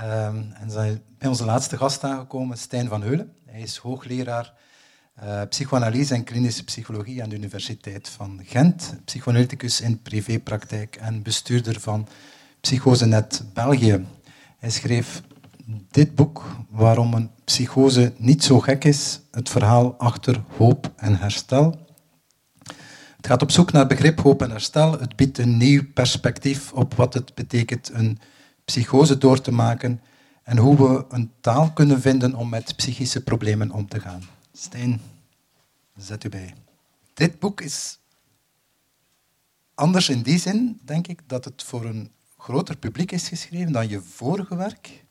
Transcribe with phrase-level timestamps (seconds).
[0.00, 3.32] Ehm, en zijn bij onze laatste gast aangekomen, Stijn van Heulen.
[3.46, 4.52] Hij is hoogleraar
[5.22, 11.80] uh, psychoanalyse en klinische psychologie aan de Universiteit van Gent, psychoanalyticus in privépraktijk en bestuurder
[11.80, 12.08] van
[12.60, 14.06] Psychosenet België.
[14.58, 15.22] Hij schreef
[15.90, 21.86] dit boek, Waarom een psychose niet zo gek is, het verhaal achter hoop en herstel.
[23.16, 25.00] Het gaat op zoek naar begrip hoop en herstel.
[25.00, 28.18] Het biedt een nieuw perspectief op wat het betekent een
[28.70, 30.00] psychose door te maken
[30.42, 34.22] en hoe we een taal kunnen vinden om met psychische problemen om te gaan.
[34.52, 35.00] Stijn,
[35.96, 36.54] zet u bij.
[37.14, 37.98] Dit boek is
[39.74, 43.88] anders in die zin, denk ik, dat het voor een groter publiek is geschreven dan
[43.88, 45.04] je vorige werk.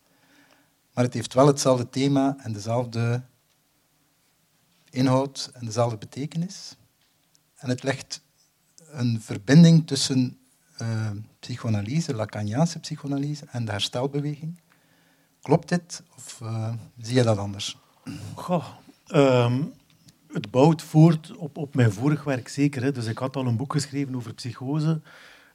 [0.93, 3.23] Maar het heeft wel hetzelfde thema en dezelfde
[4.89, 6.75] inhoud en dezelfde betekenis.
[7.55, 8.21] En het legt
[8.91, 10.37] een verbinding tussen
[10.81, 14.59] uh, psychoanalyse, Lacaniaanse psychoanalyse en de herstelbeweging.
[15.41, 17.77] Klopt dit of uh, zie je dat anders?
[18.35, 18.65] Goh,
[19.13, 19.73] um,
[20.31, 22.83] het bouwt voort op, op mijn vorig werk zeker.
[22.83, 22.91] Hè.
[22.91, 25.01] Dus ik had al een boek geschreven over psychose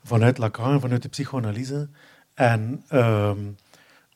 [0.03, 1.89] vanuit Lacan, vanuit de psychoanalyse.
[2.35, 3.57] En um,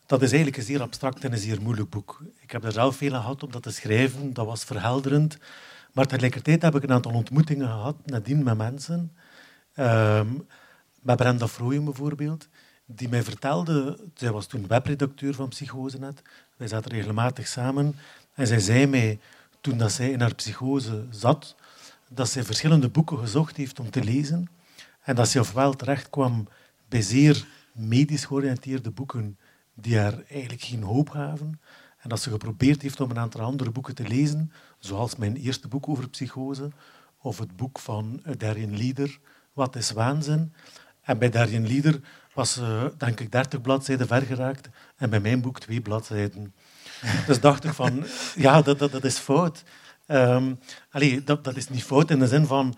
[0.05, 2.23] dat is eigenlijk een zeer abstract en een zeer moeilijk boek.
[2.39, 4.33] Ik heb er zelf veel aan gehad om dat te schrijven.
[4.33, 5.37] Dat was verhelderend.
[5.93, 9.15] Maar tegelijkertijd heb ik een aantal ontmoetingen gehad nadien met mensen.
[9.75, 10.47] Um,
[11.09, 12.47] met Brenda Frooyen bijvoorbeeld,
[12.85, 16.21] die mij vertelde, zij was toen webredacteur van Psychosenet,
[16.57, 17.95] wij zaten regelmatig samen,
[18.33, 19.19] en zij zei mij,
[19.61, 21.55] toen dat zij in haar psychose zat,
[22.09, 24.49] dat zij verschillende boeken gezocht heeft om te lezen,
[25.03, 26.47] en dat ze ofwel terecht kwam
[26.87, 29.37] bij zeer medisch georiënteerde boeken
[29.73, 31.61] die haar eigenlijk geen hoop gaven,
[31.99, 35.67] en dat ze geprobeerd heeft om een aantal andere boeken te lezen, zoals mijn eerste
[35.67, 36.69] boek over psychose,
[37.17, 39.19] of het boek van Darien Lieder,
[39.53, 40.53] Wat is waanzin?
[41.09, 41.99] En bij Darien Lieder
[42.33, 44.69] was ze, denk ik, 30 bladzijden ver geraakt.
[44.97, 46.53] En bij mijn boek twee bladzijden.
[47.27, 48.03] Dus dacht ik van,
[48.35, 49.63] ja, dat, dat, is fout.
[50.07, 50.59] Um,
[50.91, 52.77] allee, dat, dat is niet fout in de zin van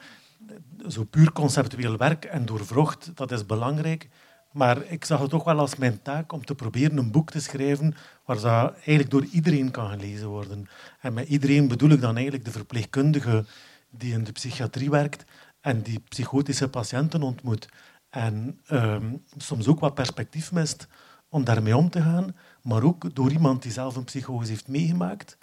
[0.88, 4.09] zo puur conceptueel werk en doorvrocht, dat is belangrijk.
[4.52, 7.40] Maar ik zag het toch wel als mijn taak om te proberen een boek te
[7.40, 10.68] schrijven waar dat eigenlijk door iedereen kan gelezen worden.
[11.00, 13.46] En met iedereen bedoel ik dan eigenlijk de verpleegkundige
[13.90, 15.25] die in de psychiatrie werkt
[15.62, 17.68] en die psychotische patiënten ontmoet.
[18.12, 20.88] En ehm, soms ook wat perspectief mist
[21.30, 25.38] om daarmee om te gaan, maar ook door iemand die zelf een psychose heeft meegemaakt.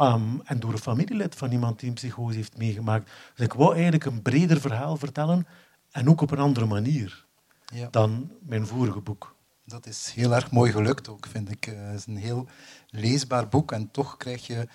[0.00, 3.10] Um, en door een familielid van iemand die een psychose heeft meegemaakt.
[3.34, 5.46] Dus ik wou eigenlijk een breder verhaal vertellen
[5.90, 7.26] en ook op een andere manier
[7.66, 7.88] ja.
[7.90, 9.36] dan mijn vorige boek.
[9.64, 11.66] Dat is heel erg mooi gelukt ook, vind ik.
[11.66, 12.46] Eh, het is een heel
[12.88, 14.68] leesbaar boek en toch krijg je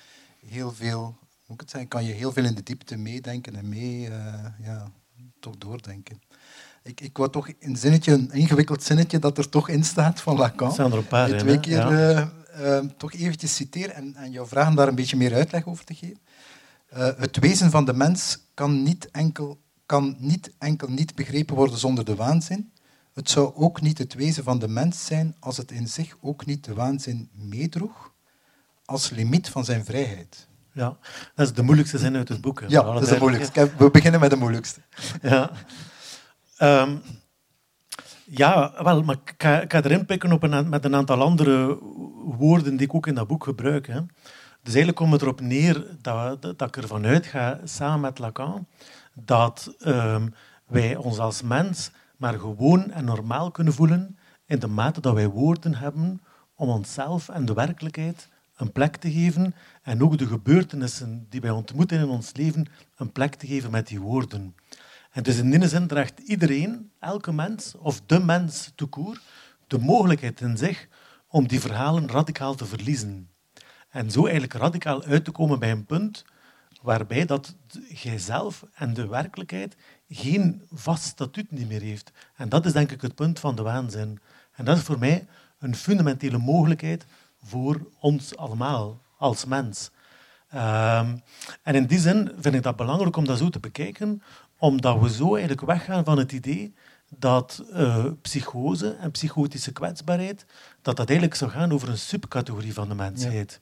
[0.46, 4.46] heel veel, moet het kan je heel veel in de diepte meedenken en mee, uh,
[4.62, 4.92] ja,
[5.40, 6.22] toch doordenken.
[6.84, 10.38] Ik, ik wou toch een zinnetje, een ingewikkeld zinnetje dat er toch in staat van
[10.38, 10.72] Lacan.
[10.72, 12.32] Staan er een paar in, Twee keer ja.
[12.60, 15.94] uh, toch eventjes citeren en, en jou vragen daar een beetje meer uitleg over te
[15.94, 16.20] geven.
[16.94, 21.78] Uh, het wezen van de mens kan niet, enkel, kan niet enkel niet begrepen worden
[21.78, 22.72] zonder de waanzin.
[23.14, 26.46] Het zou ook niet het wezen van de mens zijn als het in zich ook
[26.46, 28.12] niet de waanzin meedroeg
[28.86, 30.48] als limiet van zijn vrijheid.
[30.74, 30.98] Ja,
[31.36, 32.60] dat is de moeilijkste zin uit het boek.
[32.60, 33.72] Hè, ja, dat is de moeilijkste.
[33.78, 34.80] We beginnen met de moeilijkste.
[35.22, 35.52] Ja.
[36.62, 37.02] Um,
[38.26, 41.78] ja, wel, maar ik ga, ik erin pikken op met een aantal andere
[42.38, 43.88] woorden die ik ook in dat boek gebruik.
[43.88, 44.00] Hè.
[44.64, 48.68] Dus eigenlijk komt het erop neer dat, dat ik ervan uitga, samen met Lacan,
[49.14, 50.34] dat um,
[50.68, 55.28] wij ons als mens maar gewoon en normaal kunnen voelen in de mate dat wij
[55.28, 56.22] woorden hebben
[56.56, 61.50] om onszelf en de werkelijkheid een plek te geven en ook de gebeurtenissen die wij
[61.50, 62.66] ontmoeten in ons leven
[62.96, 64.56] een plek te geven met die woorden.
[65.10, 69.22] En dus in die zin draagt iedereen, elke mens, of de mens toekoer,
[69.68, 70.88] de mogelijkheid in zich
[71.28, 73.30] om die verhalen radicaal te verliezen.
[73.90, 76.26] En zo eigenlijk radicaal uit te komen bij een punt
[76.82, 77.56] waarbij dat
[77.90, 79.76] jijzelf en de werkelijkheid
[80.10, 82.12] geen vast statuut niet meer heeft.
[82.36, 84.20] En dat is denk ik het punt van de waanzin.
[84.52, 85.28] En dat is voor mij
[85.60, 87.06] een fundamentele mogelijkheid
[87.44, 89.92] voor ons allemaal als mens.
[90.50, 91.18] Ehm,
[91.64, 94.22] en in die zin vind ik dat belangrijk om dat zo te bekijken,
[94.60, 96.74] omdat we zo eigenlijk weggaan van het idee
[97.18, 100.46] dat uh, psychose en psychotische kwetsbaarheid,
[100.82, 103.60] dat dat eigenlijk zou gaan over een subcategorie van de mensheid.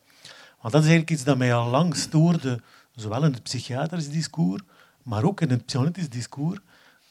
[0.61, 2.61] Want dat is eigenlijk iets dat mij al lang stoorde,
[2.95, 4.61] zowel in het psychiatrisch discours,
[5.03, 6.59] maar ook in het psychotisch discours,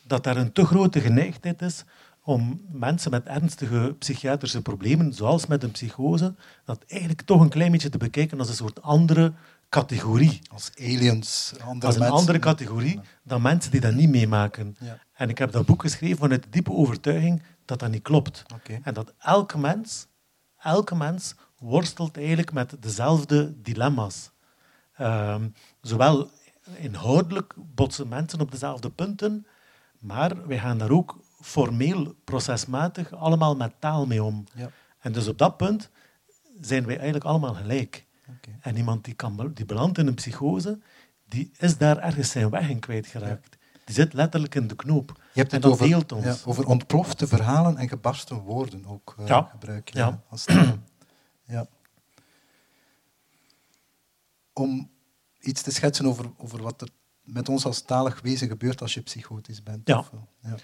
[0.03, 1.85] dat daar een te grote geneigdheid is
[2.23, 6.35] om mensen met ernstige psychiatrische problemen, zoals met een psychose,
[6.65, 9.33] dat eigenlijk toch een klein beetje te bekijken als een soort andere
[9.69, 10.41] categorie.
[10.53, 11.53] Als aliens.
[11.65, 14.77] Andere als een andere categorie dan mensen die dat niet meemaken.
[14.81, 14.99] Ja.
[15.13, 18.43] En ik heb dat boek geschreven vanuit de diepe overtuiging dat dat niet klopt.
[18.83, 20.07] En dat elke mens
[20.67, 24.31] elke mens worstelt eigenlijk met dezelfde dilemma's.
[24.97, 25.49] Ehm,
[25.81, 26.31] zowel
[26.77, 29.47] inhoudelijk botsen mensen op dezelfde punten,
[29.99, 34.45] maar wij gaan daar ook formeel, procesmatig, allemaal met taal mee om.
[34.55, 34.71] Ja.
[34.99, 35.91] En dus op dat punt
[36.61, 38.06] zijn wij eigenlijk allemaal gelijk.
[38.29, 38.59] Oké.
[38.61, 40.79] En iemand die, kan, die belandt in een psychose,
[41.29, 43.57] die is daar ergens zijn weg in kwijtgeraakt.
[43.85, 45.09] Die zit letterlijk in de knoop.
[45.33, 46.25] Je hebt en het dat over, deelt ons.
[46.25, 49.43] ja, over ontplofte verhalen en gebarsten woorden ook eh, Ja.
[49.51, 50.23] gebruik je Ja.
[50.29, 50.83] als term.
[51.45, 51.67] ja.
[54.53, 54.91] Om
[55.41, 56.89] iets te schetsen over, over wat er
[57.23, 59.89] met ons als talig wezen gebeurt als je psychotisch bent.
[59.89, 59.99] Ja.
[59.99, 60.29] of wel?
[60.41, 60.57] ja.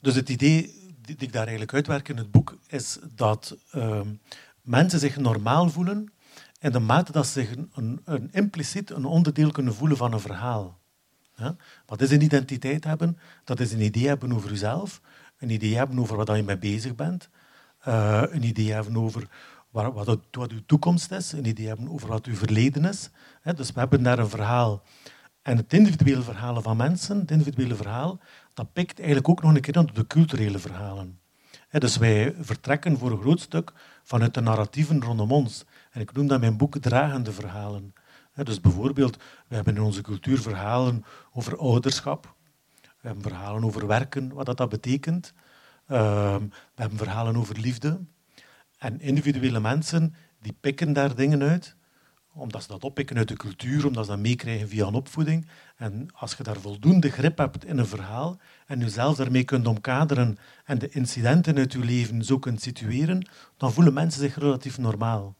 [0.00, 0.62] Dus het idee
[1.02, 4.14] die die ik daar eigenlijk uitwerk in het boek is dat ehm,
[4.62, 6.12] mensen zich normaal voelen
[6.58, 7.56] in de mate dat ze zich
[8.04, 10.78] een, impliciet een onderdeel kunnen voelen van een verhaal.
[11.34, 11.56] Ja?
[11.86, 13.18] Wat is een identiteit hebben?
[13.44, 15.00] Dat is een idee hebben over jezelf,
[15.38, 17.28] een idee hebben over waar je mee bezig bent,
[17.78, 19.28] eh, een idee hebben over
[19.70, 23.10] wat, wat uw toekomst is, een idee hebben over wat uw verleden is.
[23.56, 24.82] Dus we hebben daar een verhaal.
[25.42, 28.20] En het individuele verhalen van mensen, het individuele verhaal,
[28.54, 31.18] dat pikt eigenlijk ook nog een keer op de culturele verhalen.
[31.70, 33.72] Dus wij vertrekken voor een groot stuk
[34.02, 35.64] vanuit de narratieven rondom ons.
[35.90, 37.94] En ik noem dat mijn boek dragende verhalen.
[38.34, 39.16] Dus bijvoorbeeld,
[39.48, 42.36] we hebben in onze cultuur verhalen over ouderschap.
[42.80, 45.32] We hebben verhalen over werken, wat dat, dat betekent.
[45.86, 46.42] Ehm,
[46.74, 48.00] we hebben verhalen over liefde.
[48.78, 51.76] En individuele mensen die pikken daar dingen uit,
[52.32, 55.48] omdat ze dat oppikken uit de cultuur, omdat ze dat meekrijgen via een opvoeding.
[55.76, 60.38] En als je daar voldoende grip hebt in een verhaal en jezelf daarmee kunt omkaderen
[60.64, 65.36] en de incidenten uit je leven zo kunt situeren, dan voelen mensen zich relatief normaal.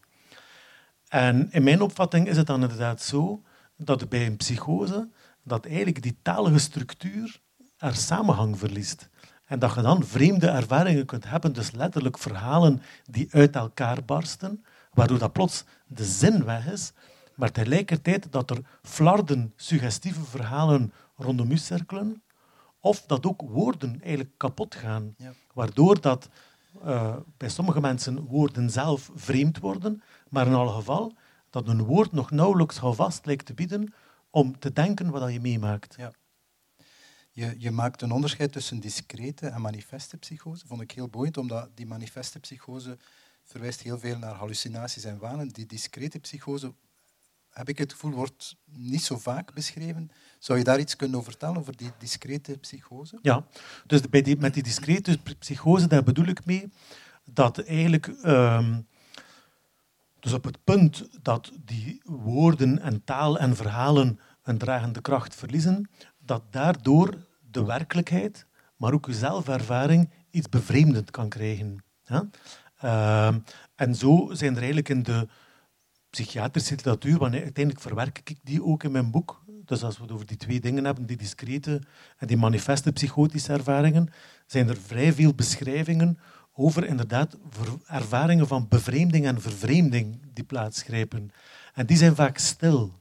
[1.09, 3.43] En in mijn opvatting is het dan inderdaad zo
[3.77, 5.09] dat bij een psychose
[5.43, 7.41] dat eigenlijk die talige structuur
[7.77, 9.09] haar samenhang verliest.
[9.45, 14.65] En dat je dan vreemde ervaringen kunt hebben, dus letterlijk verhalen die uit elkaar barsten,
[14.93, 16.93] waardoor dat plots de zin weg is,
[17.35, 22.23] maar tegelijkertijd dat er flarden, suggestieve verhalen rondom u cirkelen,
[22.81, 25.33] of dat ook woorden eigenlijk kapot gaan, Ja.
[25.55, 26.29] waardoor dat
[26.85, 31.17] eh, bij sommige mensen woorden zelf vreemd worden, maar in alle geval
[31.51, 33.95] dat een woord nog nauwelijks houvast lijkt te bieden
[34.31, 35.95] om te denken wat je meemaakt.
[35.97, 36.13] Ja.
[37.31, 40.67] Je, je maakt een onderscheid tussen discrete en manifeste psychose.
[40.67, 42.99] vond ik heel boeiend, omdat die manifeste psychose
[43.45, 45.49] verwijst heel veel naar hallucinaties en wanen.
[45.49, 46.75] Die discrete psychose,
[47.51, 50.11] heb ik het gevoel, wordt niet zo vaak beschreven.
[50.39, 53.19] Zou je daar iets kunnen over vertellen, over die discrete psychose?
[53.23, 53.47] Ja,
[53.87, 56.73] dus bij die, met die discrete psychose, daar bedoel ik mee
[57.25, 58.81] dat eigenlijk, ehm,
[60.21, 65.91] dus op het punt dat die woorden en taal en verhalen een dragende kracht verliezen,
[66.19, 71.85] dat daardoor de werkelijkheid, maar ook je zelfervaring iets bevreemdend kan krijgen.
[72.79, 73.39] Ehm,
[73.75, 75.29] en zo zijn er eigenlijk in de
[76.11, 79.43] psychiatrische literatuur, want uiteindelijk verwerk ik die ook in mijn boek.
[79.47, 81.83] Dus als we het over die twee dingen hebben, die discrete
[82.17, 84.13] en die manifeste psychotische ervaringen,
[84.47, 86.19] zijn er vrij veel beschrijvingen
[86.61, 87.37] over inderdaad
[87.87, 91.31] ervaringen van bevreemding en vervreemding die plaatsgrijpen.
[91.75, 93.01] En die zijn vaak stil.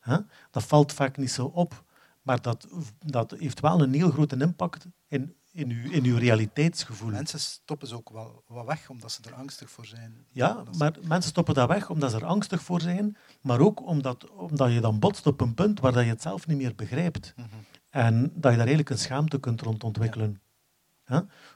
[0.00, 0.16] Hè?
[0.50, 1.84] Dat valt vaak niet zo op,
[2.22, 2.68] maar dat,
[2.98, 7.10] dat heeft wel een heel grote impact in, in, uw, in uw realiteitsgevoel.
[7.10, 10.26] Mensen stoppen ze ook wel wat weg, omdat ze er angstig voor zijn.
[10.30, 14.30] Ja, maar mensen stoppen dat weg omdat ze er angstig voor zijn, maar ook omdat,
[14.30, 17.34] omdat je dan botst op een punt waar dat je het zelf niet meer begrijpt.
[17.36, 17.46] Mhm.
[17.90, 20.30] En dat je daar eigenlijk een schaamte kunt rond ontwikkelen.
[20.30, 20.43] Ja?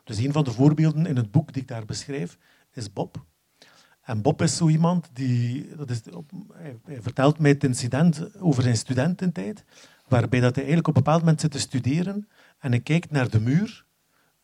[0.05, 2.39] Dus een van de voorbeelden in het boek die ik daar beschrijf,
[2.73, 3.27] is Bob.
[4.03, 5.77] En Bob is zo iemand die...
[5.77, 6.01] Dat is,
[6.53, 9.65] hij, vertelt mij het incident over zijn studententijd,
[10.09, 12.29] waarbij dat hij eigenlijk op een bepaald moment zit te studeren
[12.59, 13.87] en hij kijkt naar de muur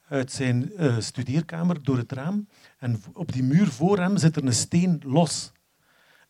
[0.08, 4.44] uit zijn eh, studeerkamer door het raam en op die muur voor hem zit er
[4.44, 5.52] een steen los.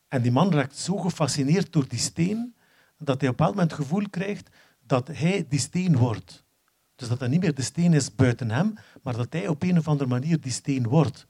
[0.09, 2.55] En die man raakt zo gefascineerd door die steen
[2.99, 4.49] dat hij op een bepaald moment het gevoel krijgt
[4.87, 6.44] dat hij die steen wordt.
[6.97, 9.79] Dus dat dat niet meer de steen is buiten hem, maar dat hij op een
[9.79, 11.27] of andere manier die steen wordt.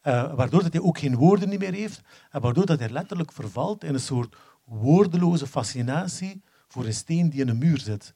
[0.00, 3.32] Eh, waardoor dat hij ook geen woorden niet meer heeft en waardoor dat hij letterlijk
[3.32, 8.14] vervalt in een soort woordeloze fascinatie voor een steen die in een muur zit.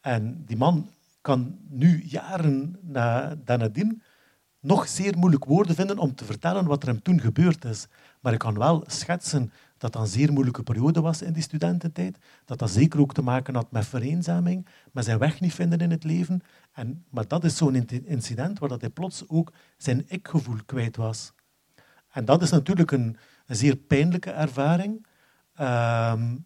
[0.00, 4.02] En die man kan nu, jaren na, nadien,
[4.60, 7.86] nog zeer moeilijk woorden vinden om te vertellen wat er hem toen gebeurd is.
[8.20, 9.52] Maar ik kan wel schetsen
[9.82, 12.18] dat dat een zeer moeilijke periode was in die studententijd.
[12.44, 15.90] Dat dat zeker ook te maken had met vereenzaming, met zijn weg niet vinden in
[15.90, 16.40] het leven.
[16.72, 20.96] En, maar dat is zo'n in- incident waar dat hij plots ook zijn ik-gevoel kwijt
[20.96, 21.32] was.
[22.12, 25.06] En dat is natuurlijk een, een zeer pijnlijke ervaring.
[25.54, 26.36] Ehm,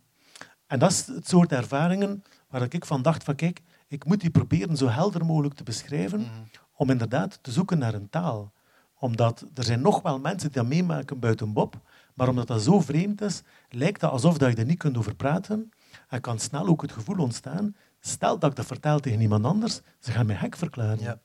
[0.67, 4.31] en dat is het soort ervaringen waar ik van dacht van kijk, ik moet die
[4.31, 6.31] proberen zo helder mogelijk te beschrijven Mhm.
[6.77, 8.53] om inderdaad te zoeken naar een taal.
[8.99, 11.81] Omdat er zijn nog wel mensen die dat meemaken buiten Bob,
[12.17, 15.15] maar omdat dat zo vreemd is, lijkt het alsof dat je er niet kunt over
[15.15, 15.71] praten.
[16.09, 19.81] En kan snel ook het gevoel ontstaan, stel dat ik dat vertel tegen iemand anders,
[20.01, 21.01] ze gaan mij gek verklaren.
[21.01, 21.19] Ja.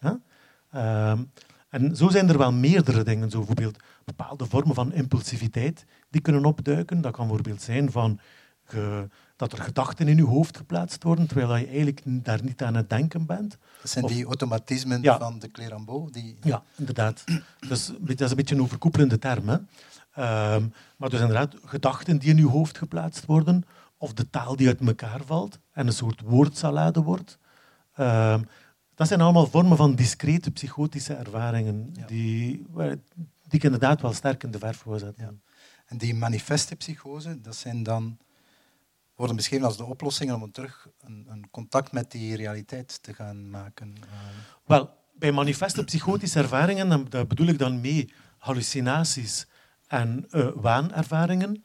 [0.00, 0.20] Ja?
[0.70, 1.22] Ehm,
[1.68, 6.44] en zo zijn er wel meerdere dingen, zo bijvoorbeeld bepaalde vormen van impulsiviteit die kunnen
[6.44, 7.00] opduiken.
[7.00, 8.18] Dat kan bijvoorbeeld zijn van
[8.64, 12.74] ge- dat er gedachten in je hoofd geplaatst worden, terwijl je eigenlijk daar niet aan
[12.74, 13.58] het denken bent.
[13.80, 15.18] Dat zijn Of- die automatismen Ja.
[15.18, 16.12] van de Clérambault.
[16.12, 16.36] Die...
[16.42, 17.24] Ja, inderdaad.
[17.68, 19.48] Dus dat is een beetje een overkoepelende term.
[19.48, 19.56] Hè.
[20.14, 20.66] Ehm,
[20.96, 23.64] maar dus inderdaad, gedachten die in je hoofd geplaatst worden,
[23.96, 27.38] of de taal die uit elkaar valt en een soort woordsalade wordt.
[27.94, 28.42] Ehm,
[28.94, 32.06] dat zijn allemaal vormen van discrete psychotische ervaringen Ja.
[32.06, 35.24] die, die ik inderdaad wel sterk in de verf wil zetten.
[35.24, 35.32] Ja.
[35.86, 38.18] En die manifeste psychose, dat zijn dan,
[39.14, 43.50] worden beschreven als de oplossingen om terug een, een contact met die realiteit te gaan
[43.50, 43.94] maken.
[44.64, 49.46] Wel, bij manifeste psychotische ervaringen, dan- daar bedoel ik dan mee hallucinaties
[49.94, 51.64] en eh, waanervaringen,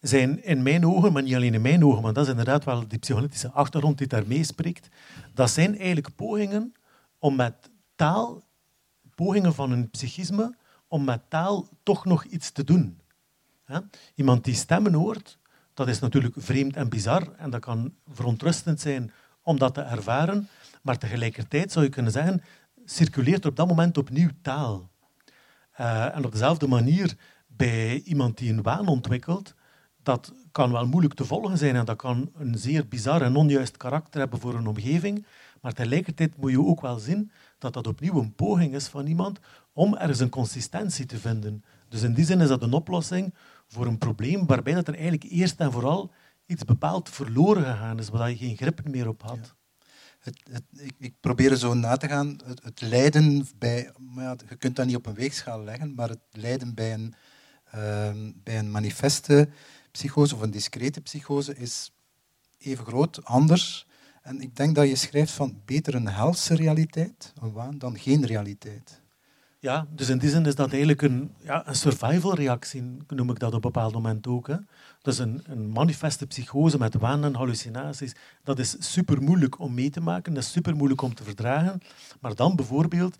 [0.00, 2.88] zijn in mijn ogen, maar niet alleen in mijn ogen, want dat is inderdaad wel
[2.88, 4.88] die psychotische achtergrond die daar meespreekt,
[5.34, 6.74] dat zijn eigenlijk pogingen
[7.18, 7.54] om met
[7.94, 8.42] taal,
[9.14, 10.56] pogingen van een psychisme,
[10.88, 13.00] om met taal toch nog iets te doen.
[13.64, 13.78] Hè?
[14.14, 15.38] Iemand die stemmen hoort,
[15.74, 19.12] dat is natuurlijk vreemd en bizar en dat kan verontrustend zijn
[19.42, 20.48] om dat te ervaren,
[20.82, 22.42] maar tegelijkertijd zou je kunnen zeggen,
[22.84, 24.90] circuleert er op dat moment opnieuw taal.
[25.74, 27.16] Eh, en op dezelfde manier
[27.56, 29.54] bij iemand die een waan ontwikkelt,
[30.02, 33.76] dat kan wel moeilijk te volgen zijn en dat kan een zeer bizar en onjuist
[33.76, 35.26] karakter hebben voor een omgeving,
[35.60, 39.38] maar tegelijkertijd moet je ook wel zien dat dat opnieuw een poging is van iemand
[39.72, 41.64] om ergens een consistentie te vinden.
[41.88, 43.34] Dus in die zin is dat een oplossing
[43.66, 46.10] voor een probleem waarbij dat er eigenlijk eerst en vooral
[46.46, 49.54] iets bepaald verloren gegaan is, waar je geen grip meer op had.
[50.18, 52.38] het, het, ik, ik probeer er zo na te gaan.
[52.62, 56.74] Het, lijden bij, maar je kunt dat niet op een weegschaal leggen, maar het lijden
[56.74, 57.14] bij een,
[58.42, 59.48] bij een manifeste
[59.90, 61.92] psychose of een discrete psychose is
[62.58, 63.86] even groot, anders.
[64.22, 68.26] En ik denk dat je schrijft van beter een helse realiteit, een waan, dan geen
[68.26, 69.02] realiteit.
[69.58, 73.48] Ja, dus in die zin is dat eigenlijk een, ja, een survival-reactie, noem ik dat
[73.48, 74.46] op een bepaald moment ook.
[74.46, 74.56] Hè.
[75.02, 78.12] Dus een, een manifeste psychose met waan en hallucinaties,
[78.42, 81.80] dat is super moeilijk om mee te maken, dat is super moeilijk om te verdragen.
[82.20, 83.16] Maar dan bijvoorbeeld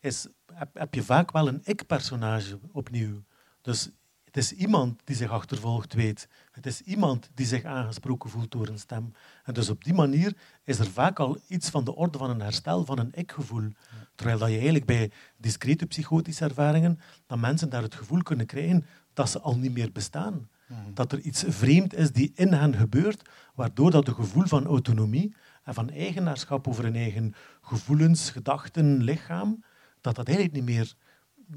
[0.00, 3.22] is, heb, heb je vaak wel een ik-personage opnieuw.
[3.62, 3.90] Dus
[4.38, 6.28] is iemand die zich achtervolgd weet.
[6.50, 9.12] Het is iemand die zich aangesproken voelt door een stem.
[9.44, 12.40] En dus op die manier is er vaak al iets van de orde van een
[12.40, 13.68] herstel van een ik-gevoel.
[14.14, 18.86] Terwijl dat je eigenlijk bij discrete psychotische ervaringen, dat mensen daar het gevoel kunnen krijgen
[19.12, 20.48] dat ze al niet meer bestaan.
[20.94, 25.34] Dat er iets vreemd is die in hen gebeurt, waardoor dat het gevoel van autonomie
[25.64, 29.64] en van eigenaarschap over hun eigen gevoelens, gedachten, lichaam,
[30.00, 30.94] dat dat eigenlijk niet meer,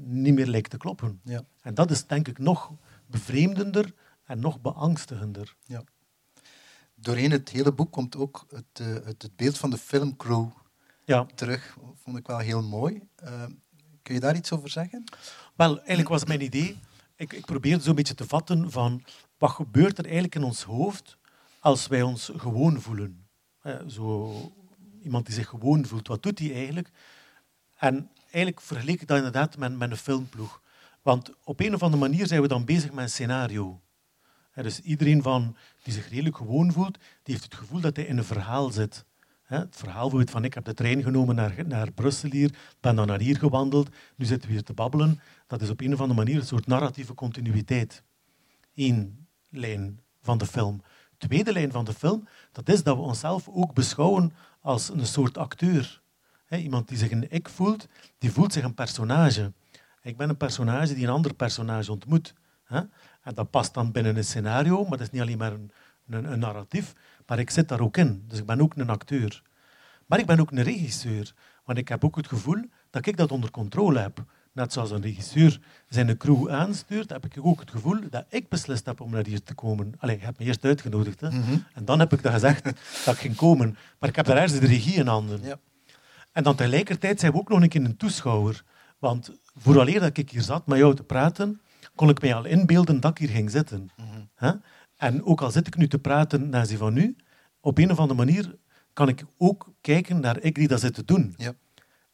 [0.00, 1.20] niet meer lijkt te kloppen.
[1.24, 1.44] Ja.
[1.60, 2.72] En dat is denk ik nog
[3.06, 3.94] bevreemdender
[4.24, 5.56] en nog beangstigender.
[5.64, 5.84] Ja.
[6.94, 10.46] Doorheen het hele boek komt ook het, eh, het, het beeld van de filmcrew
[11.04, 11.76] Ja, terug.
[11.94, 13.02] Vond ik wel heel mooi.
[13.16, 13.44] Eh,
[14.02, 15.04] kun je daar iets over zeggen?
[15.54, 16.78] Wel, eigenlijk was mijn idee,
[17.16, 19.04] ik, ik probeerde zo'n beetje te vatten van
[19.38, 21.16] wat gebeurt er eigenlijk in ons hoofd
[21.58, 23.26] als wij ons gewoon voelen.
[23.60, 24.34] Eh, zo
[25.02, 26.90] iemand die zich gewoon voelt, wat doet hij eigenlijk?
[27.76, 30.62] En eigenlijk vergeleek ik dat inderdaad met, met een filmploeg.
[31.02, 33.80] Want op een of andere manier zijn we dan bezig met een scenario.
[34.54, 38.18] Dus iedereen van, die zich redelijk gewoon voelt, die heeft het gevoel dat hij in
[38.18, 39.04] een verhaal zit.
[39.42, 43.20] Het verhaal van ik heb de trein genomen naar, naar Brussel hier, ben dan naar
[43.20, 45.20] hier gewandeld, nu zitten we hier te babbelen.
[45.46, 48.02] Dat is op een of andere manier een soort narratieve continuïteit.
[48.74, 50.82] Eén lijn van de film.
[51.18, 55.38] Tweede lijn van de film, dat is dat we onszelf ook beschouwen als een soort
[55.38, 56.01] acteur.
[56.58, 59.52] Iemand die zich een ik voelt, die voelt zich een personage.
[60.02, 62.34] Ik ben een personage die een ander personage ontmoet.
[63.22, 65.70] En dat past dan binnen een scenario, maar dat is niet alleen maar een,
[66.08, 66.92] een, een narratief,
[67.26, 68.24] maar ik zit daar ook in.
[68.28, 69.42] Dus ik ben ook een acteur.
[70.06, 73.32] Maar ik ben ook een regisseur, want ik heb ook het gevoel dat ik dat
[73.32, 74.24] onder controle heb.
[74.52, 78.86] Net zoals een regisseur zijn crew aanstuurt, heb ik ook het gevoel dat ik beslist
[78.86, 79.94] heb om naar hier te komen.
[79.98, 81.20] Allee, je hebt me eerst uitgenodigd.
[81.20, 81.28] Hè?
[81.74, 82.64] En dan heb ik dat gezegd
[83.04, 83.76] dat ik ging komen.
[83.98, 85.42] Maar ik heb daar ergens de regie in handen.
[85.42, 85.58] Ja.
[86.32, 88.64] En dan tegelijkertijd zijn we ook nog een keer een toeschouwer.
[88.98, 91.60] Want vooraleer dat ik hier zat met jou te praten,
[91.94, 93.90] kon ik mij al inbeelden dat ik hier ging zitten.
[94.34, 94.52] Hè?
[94.96, 97.16] En ook al zit ik nu te praten naar ze van nu,
[97.60, 98.56] op een of andere manier
[98.92, 101.34] kan ik ook kijken naar ik die dat zit te doen.
[101.36, 101.52] Ja.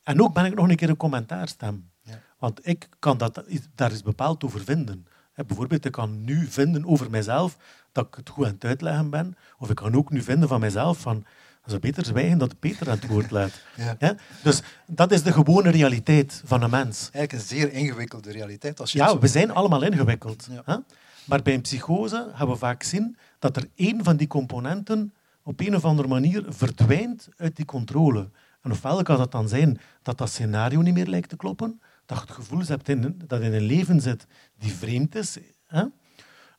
[0.02, 1.90] En ook ben ik nog een keer een commentaarstem.
[2.02, 2.20] Ja.
[2.38, 3.44] Want ik kan dat,
[3.74, 5.06] daar is bepaald over vinden.
[5.46, 7.56] Bijvoorbeeld, ik kan nu vinden over mijzelf
[7.92, 9.36] dat ik het goed aan het uitleggen ben.
[9.58, 11.24] Of ik kan ook nu vinden van mijzelf van
[11.68, 13.62] zou beter zwijgen dat Peter aan het woord laat.
[13.76, 13.96] Ja.
[13.98, 14.14] Ja?
[14.42, 17.10] Dus dat is de gewone realiteit van een mens.
[17.12, 18.80] Eigenlijk een zeer ingewikkelde realiteit.
[18.80, 20.48] Als je Ja, we zijn allemaal ingewikkeld.
[20.50, 20.62] Ja.
[20.64, 20.76] Hè?
[21.24, 25.60] Maar bij een psychose gaan we vaak zien dat er één van die componenten op
[25.60, 28.30] een of andere manier verdwijnt uit die controle.
[28.62, 32.18] En ofwel kan dat dan zijn dat dat scenario niet meer lijkt te kloppen, dat
[32.18, 34.26] je het gevoel hebt in, dat je in een leven zit
[34.58, 35.38] die vreemd is.
[35.66, 35.84] Hè?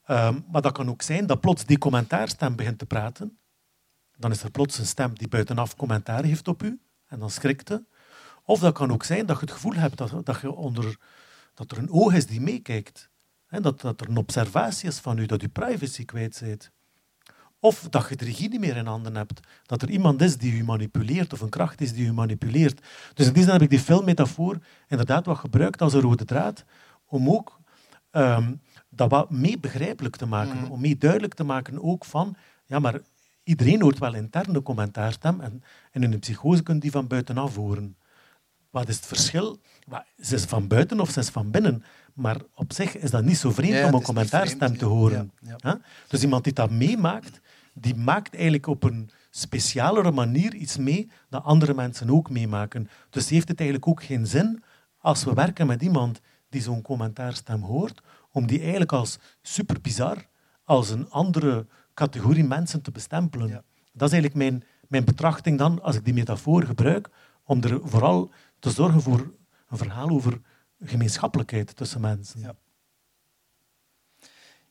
[0.06, 3.39] Ehm, maar dat kan ook zijn dat plots die commentaarstem begint te praten.
[4.20, 6.80] Dan is er plots een stem die buitenaf commentaar heeft op u.
[7.08, 7.84] En dan schrikt je.
[8.44, 10.98] Of dat kan ook zijn dat je het gevoel hebt dat, dat, je onder,
[11.54, 13.10] dat er een oog is die meekijkt.
[13.50, 16.72] Dat, dat er een observatie is van u, dat u privacy kwijt bent.
[17.60, 19.40] Of dat je de regie niet meer in handen hebt.
[19.66, 22.86] Dat er iemand is die u manipuleert, of een kracht is die u manipuleert.
[23.14, 24.58] Dus in die zin heb ik die filmmetafoor
[24.88, 26.64] inderdaad wat gebruikt als een rode draad,
[27.06, 27.60] om ook
[28.12, 28.54] ehm,
[28.90, 30.58] dat wat mee begrijpelijk te maken.
[30.58, 30.72] Mhm.
[30.72, 32.36] Om mee duidelijk te maken ook van,
[32.66, 33.00] ja, maar
[33.50, 37.56] iedereen hoort wel interne commentaarstem en, en in een psychose kun je die van buitenaf
[37.56, 37.98] horen.
[38.70, 39.60] Wat is het verschil?
[40.20, 41.84] Ze is van buiten of ze is van binnen.
[42.14, 45.32] Maar op zich is dat niet zo vreemd Ja, om een commentaarstem vreemd, te horen.
[45.58, 45.82] Ja?
[46.08, 47.42] Dus iemand die dat meemaakt,
[47.74, 52.90] die maakt eigenlijk op een specialere manier iets mee dat andere mensen ook meemaken.
[53.10, 54.64] Dus heeft het eigenlijk ook geen zin
[54.98, 58.02] als we werken met iemand die zo'n commentaarstem hoort,
[58.32, 60.28] om die eigenlijk als super bizar,
[60.64, 61.66] als een andere
[62.00, 63.48] categorie mensen te bestempelen.
[63.48, 63.64] Ja.
[63.92, 67.10] Dat is eigenlijk mijn, mijn betrachting dan, als ik die metafoor gebruik,
[67.44, 69.34] om er vooral te zorgen voor
[69.68, 70.42] een verhaal over
[70.80, 72.40] gemeenschappelijkheid tussen mensen.
[72.40, 72.56] Ja.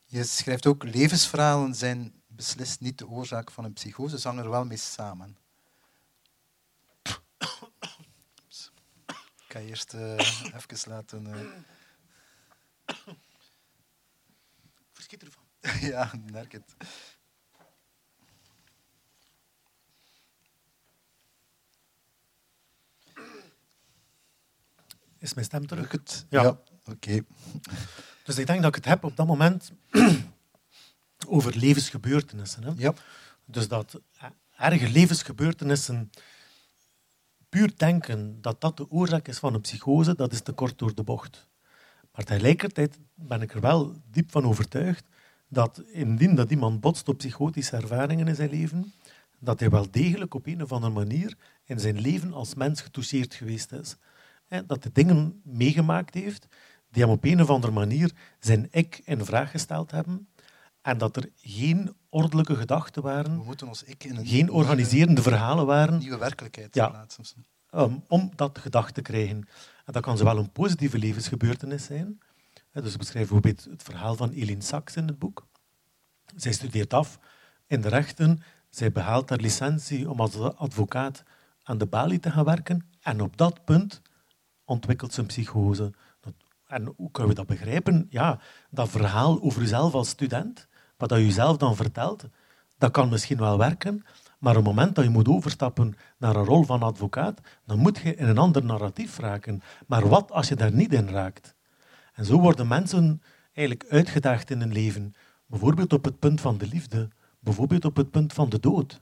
[0.04, 4.50] Je schrijft ook, levensverhalen zijn beslist niet de oorzaak van een psychose, ze hangen er
[4.50, 5.36] wel mee samen.
[9.46, 10.18] Ik ga eerst eh,
[10.54, 11.26] even laten...
[11.26, 11.40] eh,
[14.92, 15.42] Verschiet ervan.
[15.90, 16.76] ja, merk het.
[25.18, 25.92] Is mijn stem terug?
[25.92, 26.26] Het?
[26.28, 26.60] Ja.
[26.84, 27.20] Oké.
[28.24, 29.72] Dus ik denk dat ik het heb op dat moment
[31.26, 32.64] over levensgebeurtenissen.
[32.64, 32.72] Hè?
[32.76, 32.94] Ja.
[33.44, 36.10] Dus dat eh, erge levensgebeurtenissen,
[37.48, 40.94] puur denken dat dat de oorzaak is van een psychose, dat is te kort door
[40.94, 41.48] de bocht.
[42.12, 45.04] Maar tegelijkertijd ben ik er wel diep van overtuigd
[45.48, 48.92] dat indien dat iemand botst op psychotische ervaringen in zijn leven,
[49.38, 53.34] dat hij wel degelijk op een of andere manier in zijn leven als mens getoucheerd
[53.34, 53.96] geweest is.
[54.48, 56.46] Hè, Dat hij dingen meegemaakt heeft
[56.90, 60.28] die hem op een of andere manier zijn ik in vraag gesteld hebben
[60.82, 65.22] en dat er geen ordelijke gedachten We waren, moeten ons ik in een geen organiserende
[65.22, 66.88] verhalen waren nieuwe werkelijkheid Ja.
[66.88, 67.24] plaatsen.
[67.74, 69.36] um, om dat gedacht te krijgen.
[69.84, 72.18] En dat kan zowel een positieve levensgebeurtenis zijn.
[72.70, 75.46] Hè, Dus ik beschrijf bijvoorbeeld het verhaal van Eline Sachs in het boek.
[76.36, 77.18] Zij studeert af
[77.66, 78.42] in de rechten.
[78.70, 81.22] Zij behaalt haar licentie om als advocaat
[81.62, 82.88] aan de balie te gaan werken.
[83.00, 84.02] En op dat punt
[84.68, 85.92] ontwikkelt een psychose.
[86.66, 88.06] En hoe kunnen we dat begrijpen?
[88.10, 88.38] Ja,
[88.70, 92.24] dat verhaal over jezelf als student, wat je jezelf dan vertelt,
[92.78, 94.04] dat kan misschien wel werken,
[94.38, 97.98] maar op het moment dat je moet overstappen naar een rol van advocaat, dan moet
[97.98, 99.62] je in een ander narratief raken.
[99.86, 101.54] Maar wat als je daar niet in raakt?
[102.12, 105.14] En zo worden mensen eigenlijk uitgedaagd in hun leven.
[105.46, 107.08] Bijvoorbeeld op het punt van de liefde,
[107.40, 109.00] bijvoorbeeld op het punt van de dood,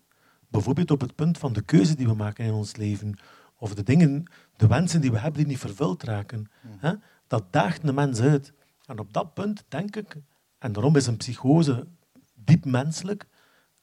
[0.49, 3.19] bijvoorbeeld op het punt van de keuze die we maken in ons leven,
[3.59, 6.51] of de dingen, de wensen die we hebben die niet vervuld raken.
[6.67, 6.93] Hè?
[7.27, 8.53] Dat daagt een mens uit.
[8.85, 10.17] En op dat punt denk ik,
[10.59, 11.87] en daarom is een psychose
[12.35, 13.27] diep menselijk,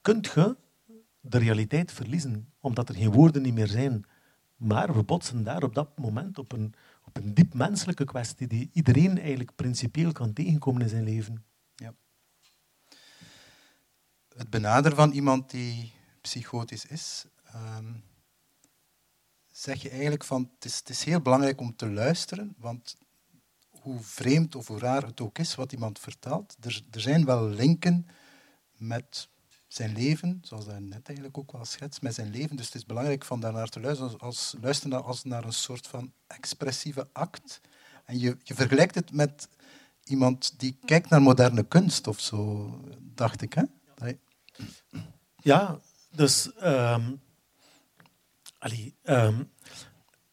[0.02, 0.58] kunt je
[1.20, 4.06] de realiteit verliezen, omdat er geen woorden niet meer zijn.
[4.56, 6.74] Maar we botsen daar op dat moment op een,
[7.06, 11.44] op een diep menselijke kwestie die iedereen eigenlijk principieel kan tegenkomen in zijn leven.
[14.38, 17.94] Het benaderen van iemand die psychotisch is, ehm,
[19.54, 22.98] zeg je eigenlijk van het is, het is heel belangrijk om te luisteren, want
[23.70, 27.50] hoe vreemd of hoe raar het ook is wat iemand vertelt, er, er zijn wel
[27.50, 28.08] linken
[28.78, 29.30] met
[29.68, 32.56] zijn leven, zoals dat net eigenlijk ook wel schetst, met zijn leven.
[32.56, 36.14] Dus het is belangrijk van daarnaar te luisteren, als, luisteren als naar een soort van
[36.28, 37.62] expressieve act.
[38.06, 39.50] En je, je vergelijkt het met
[40.04, 43.54] iemand die kijkt naar moderne kunst of zo, dacht ik.
[43.54, 43.64] Hè?
[45.36, 45.80] Ja,
[46.12, 46.54] dus...
[46.54, 47.12] ehm,
[48.64, 49.44] allee, ehm,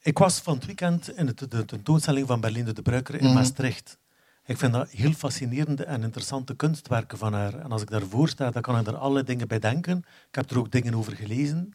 [0.00, 3.34] ik was van het weekend in de, de tentoonstelling van Berlinde de Bruiker in Mhm.
[3.34, 3.98] Maastricht.
[4.44, 7.54] Ik vind dat heel fascinerende en interessante kunstwerken van haar.
[7.54, 9.98] En als ik daarvoor sta, dan kan ik er allerlei dingen bij denken.
[10.28, 11.72] Ik heb er ook dingen over gelezen.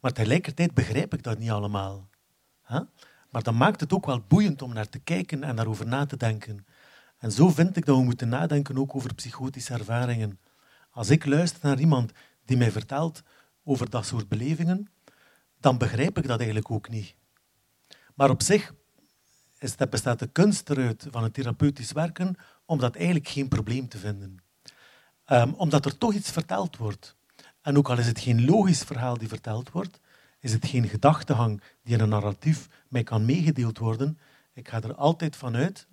[0.00, 2.08] Maar tegelijkertijd begrijp ik dat niet allemaal.
[3.30, 6.16] Maar dat maakt het ook wel boeiend om naar te kijken en daarover na te
[6.16, 6.66] denken.
[7.18, 10.38] En zo vind ik dat we moeten nadenken ook over psychotische ervaringen.
[10.90, 12.12] Als ik luister naar iemand
[12.44, 13.22] die mij vertelt
[13.64, 14.88] over dat soort belevingen,
[15.66, 17.14] dan begrijp ik dat eigenlijk ook niet.
[18.14, 18.74] Maar op zich
[19.58, 23.98] is bestaat de kunst eruit van het therapeutisch werken om dat eigenlijk geen probleem te
[23.98, 24.36] vinden.
[25.26, 27.16] Um, omdat er toch iets verteld wordt.
[27.60, 30.00] En ook al is het geen logisch verhaal die verteld wordt,
[30.40, 34.18] is het geen gedachtegang die in een narratief mij kan meegedeeld worden.
[34.52, 35.86] Ik ga er altijd vanuit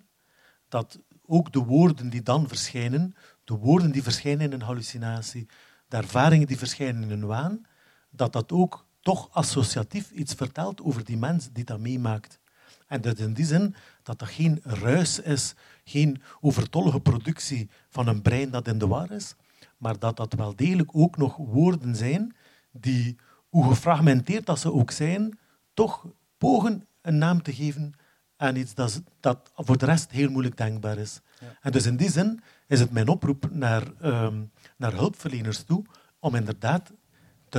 [0.68, 5.46] dat ook de woorden die dan verschijnen, de woorden die verschijnen in een hallucinatie,
[5.88, 7.66] de ervaringen die verschijnen in een waan,
[8.10, 12.38] dat dat ook toch associatief iets vertelt over die mens die dat meemaakt.
[12.86, 18.22] En dat in die zin dat dat geen ruis is, geen overtollige productie van een
[18.22, 19.34] brein dat in de war is,
[19.78, 22.34] maar dat dat wel degelijk ook nog woorden zijn
[22.72, 23.16] die,
[23.48, 25.38] hoe gefragmenteerd dat ze ook zijn,
[25.74, 26.06] toch
[26.38, 27.94] pogen een naam te geven
[28.36, 31.20] aan iets dat, dat voor de rest heel moeilijk denkbaar is.
[31.60, 34.42] En dus in die zin is het mijn oproep naar, ehm,
[34.76, 35.84] naar hulpverleners toe
[36.18, 36.92] om inderdaad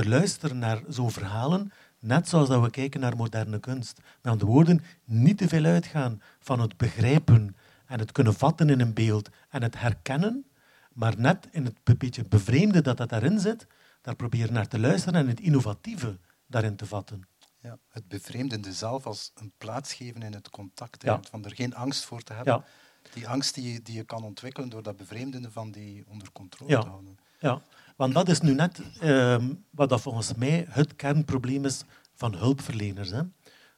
[0.02, 4.00] te luisteren naar zo'n verhalen, net zoals dat we kijken naar moderne kunst.
[4.22, 7.56] Met andere woorden, niet te veel uitgaan van het begrijpen
[7.86, 10.46] en het kunnen vatten in een beeld en het herkennen,
[10.92, 13.66] maar net in het beetje bevreemde dat dat daarin zit,
[14.00, 17.22] daar proberen naar te luisteren en het innovatieve daarin te vatten.
[17.60, 21.20] Ja, het bevreemdende zelf als een plaats geven in het contact, ja.
[21.30, 22.54] van er geen angst voor te hebben.
[22.54, 22.64] Ja.
[23.12, 26.80] Die angst die je, die je kan ontwikkelen door dat bevreemdende van die onder controle
[26.80, 27.16] te houden.
[27.38, 27.62] Ja,
[27.96, 33.10] want dat is nu net ehm, wat dat volgens mij het kernprobleem is van hulpverleners.
[33.10, 33.22] Hè.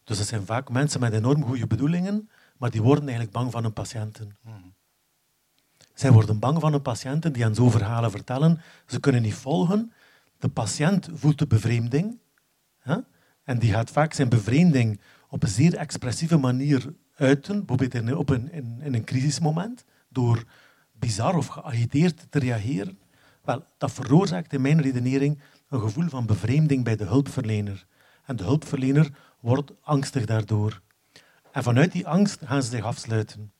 [0.04, 3.62] Dus het zijn vaak mensen met enorm goede bedoelingen, maar die worden eigenlijk bang van
[3.62, 4.36] hun patiënten.
[4.42, 4.74] Mm.
[5.94, 8.60] Zij worden bang van hun patiënten die aan zo'n verhalen vertellen.
[8.86, 9.92] Ze kunnen niet volgen.
[10.38, 12.18] De patiënt voelt de bevreemding.
[12.78, 12.96] Hè?
[13.44, 18.28] En die gaat vaak zijn bevreemding op een zeer expressieve manier uiten, bijvoorbeeld in, op
[18.28, 20.44] een, in, in een crisismoment, door
[20.92, 22.98] bizar of geagiteerd te reageren.
[23.48, 27.86] Wel, dat veroorzaakt in mijn redenering een gevoel van bevreemding bij de hulpverlener.
[28.24, 30.80] En de hulpverlener wordt angstig daardoor.
[31.52, 33.52] En vanuit die angst gaan ze zich afsluiten.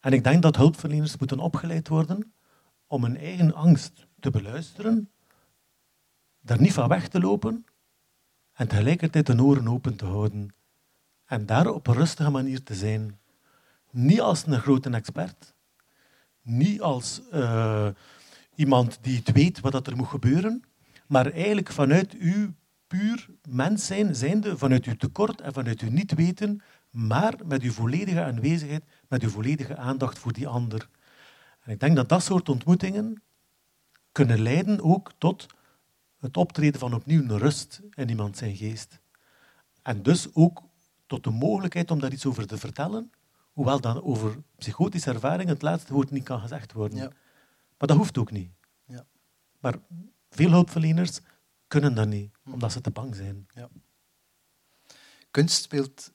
[0.00, 2.32] En ik denk dat hulpverleners moeten opgeleid worden
[2.86, 5.10] om hun eigen angst te beluisteren,
[6.40, 7.64] daar niet van weg te lopen
[8.52, 10.54] en tegelijkertijd de oren open te houden.
[11.24, 13.18] En daar op een rustige manier te zijn.
[13.90, 15.54] Niet als een grote expert,
[16.42, 17.88] niet als uh,
[18.54, 20.62] iemand die het weet wat er moet gebeuren,
[21.06, 22.52] maar eigenlijk vanuit uw
[22.86, 27.72] puur mens zijn, zijnde, vanuit uw tekort en vanuit uw niet weten, maar met uw
[27.72, 30.88] volledige aanwezigheid, met uw volledige aandacht voor die ander.
[31.60, 33.22] En ik denk dat dat soort ontmoetingen
[34.12, 35.46] kunnen leiden ook tot
[36.20, 39.00] het optreden van opnieuw een rust in iemand zijn geest.
[39.82, 40.62] En dus ook
[41.06, 43.12] tot de mogelijkheid om daar iets over te vertellen,
[43.52, 47.12] hoewel dan over psychotische ervaringen het laatste woord niet kan gezegd worden.
[47.84, 48.50] Maar dat hoeft ook niet.
[48.84, 49.06] Ja.
[49.60, 49.78] Maar
[50.30, 51.20] veel hulpverleners
[51.66, 52.52] kunnen dat niet, hm.
[52.52, 53.46] omdat ze te bang zijn.
[53.54, 53.68] Ja.
[55.30, 56.12] Kunst speelt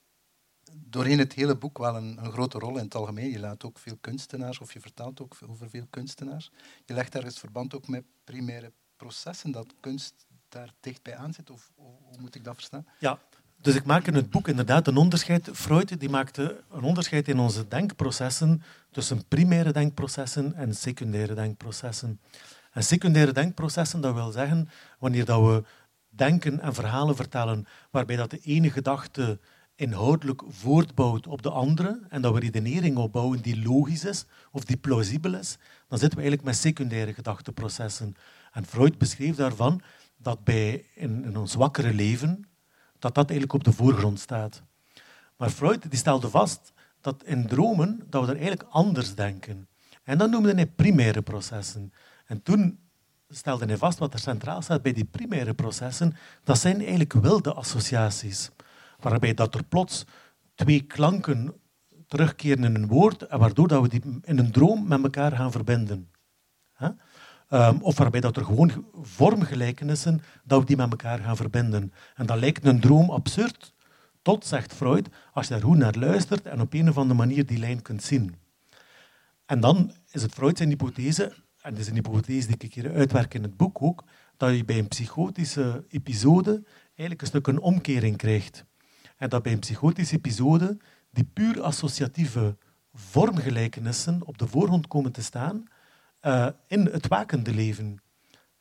[0.76, 3.32] doorheen het hele boek wel een, een, grote rol in het algemeen.
[3.32, 6.52] Je laat ook veel kunstenaars, of je vertelt ook over veel kunstenaars.
[6.86, 11.50] Je legt daar het verband ook met primaire processen, dat kunst daar dichtbij aan zit,
[11.50, 12.88] of hoe moet ik dat verstaan?
[13.00, 13.20] Ja,
[13.62, 15.50] dus ik maak in het boek inderdaad een onderscheid.
[15.54, 22.20] Freud die maakte een onderscheid in onze denkprocessen tussen primaire denkprocessen en secundaire denkprocessen.
[22.72, 24.70] En secundaire denkprocessen, dat wil zeggen
[25.00, 25.64] wanneer dat we
[26.10, 29.40] denken en verhalen vertellen, waarbij dat de ene gedachte
[29.76, 34.78] inhoudelijk voortbouwt op de andere en dat we redenering opbouwen die logisch is of die
[34.78, 38.16] plausibel is, dan zitten we eigenlijk met secundaire gedachteprocessen.
[38.52, 39.82] En Freud beschreef daarvan
[40.18, 42.49] dat bij in, in ons wakkere leven,
[43.00, 44.64] dat dat eigenlijk op de voorgrond staat.
[45.38, 49.68] Maar Freud die stelde vast dat in dromen dat we er eigenlijk anders denken.
[50.04, 51.94] En dat noemde hij primaire processen.
[52.26, 52.80] En toen
[53.30, 57.54] stelde hij vast wat er centraal staat bij die primaire processen, dat zijn eigenlijk wilde
[57.54, 58.50] associaties
[59.00, 60.06] waarbij dat er plots
[60.56, 61.54] twee klanken
[62.08, 65.52] terugkeren in een woord en waardoor dat we die in een droom met elkaar gaan
[65.52, 66.12] verbinden.
[67.50, 71.94] Um, of waarbij dat er gewoon vormgelijkenissen, dat we die met elkaar gaan verbinden.
[72.16, 73.74] En dat lijkt een droom absurd,
[74.22, 77.46] tot, zegt Freud, als je daar goed naar luistert en op een of andere manier
[77.46, 78.36] die lijn kunt zien.
[79.46, 82.94] En dan is het Freud zijn hypothese, en dat is een hypothese die ik hier
[82.94, 84.04] uitwerk in het boek ook,
[84.38, 88.66] dat je bij een psychotische episode eigenlijk een stuk een omkering krijgt.
[89.18, 90.78] En dat bij een psychotische episode
[91.12, 92.58] die puur associatieve
[92.94, 95.64] vormgelijkenissen op de voorgrond komen te staan
[96.22, 97.98] uh, in het wakende leven.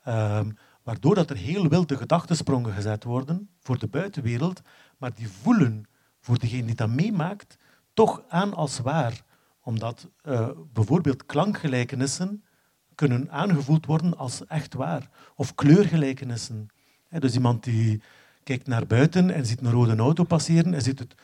[0.07, 0.41] Uh,
[0.83, 4.61] waardoor dat er heel wilde gedachtensprongen gezet worden voor de buitenwereld,
[4.97, 5.85] maar die voelen
[6.19, 7.57] voor degene die dat meemaakt
[7.93, 9.21] toch aan als waar.
[9.61, 12.43] Omdat uh, bijvoorbeeld klankgelijkenissen
[12.95, 15.09] kunnen aangevoeld worden als echt waar.
[15.35, 16.67] Of kleurgelijkenissen.
[17.09, 18.01] Dus iemand die
[18.43, 21.15] kijkt naar buiten en ziet een rode auto passeren en ziet het,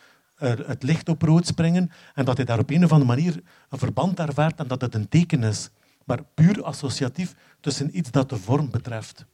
[0.66, 3.78] het licht op rood springen en dat hij daar op een of andere manier een
[3.78, 5.70] verband ervaart en dat het een teken is.
[6.06, 9.26] Maar puur associatief tussen iets dat de vorm betreft.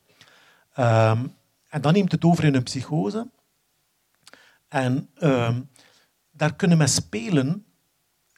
[0.75, 1.27] Ehm,
[1.69, 3.31] en dan neemt het over in een psychose.
[4.69, 5.63] En ehm,
[6.31, 7.65] daar kunnen we spelen,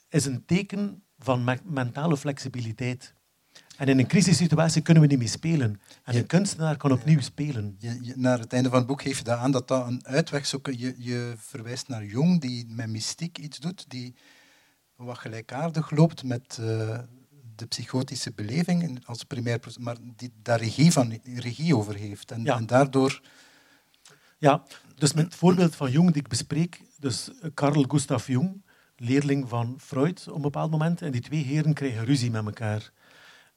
[0.08, 3.14] is een teken van mentale flexibiliteit.
[3.76, 5.80] En in een crisissituatie kunnen we niet meer spelen.
[6.04, 7.76] En een kunstenaar kan opnieuw spelen.
[7.78, 10.42] Je, naar het einde van het boek geef je dat aan dat dat een uitweg
[10.42, 10.54] is.
[10.62, 14.14] Je, je verwijst naar Jung, die met mystiek iets doet, die
[14.96, 16.98] wat gelijkaardig loopt met uh,
[17.56, 22.30] de psychotische beleving als primair maar die daar regie, van, regie over heeft.
[22.30, 23.20] En, en daardoor...
[24.38, 24.62] Ja,
[24.94, 28.64] dus met het voorbeeld van Jung die ik bespreek, dus Carl Gustav Jung,
[28.96, 32.92] leerling van Freud op een bepaald moment, en die twee heren krijgen ruzie met elkaar.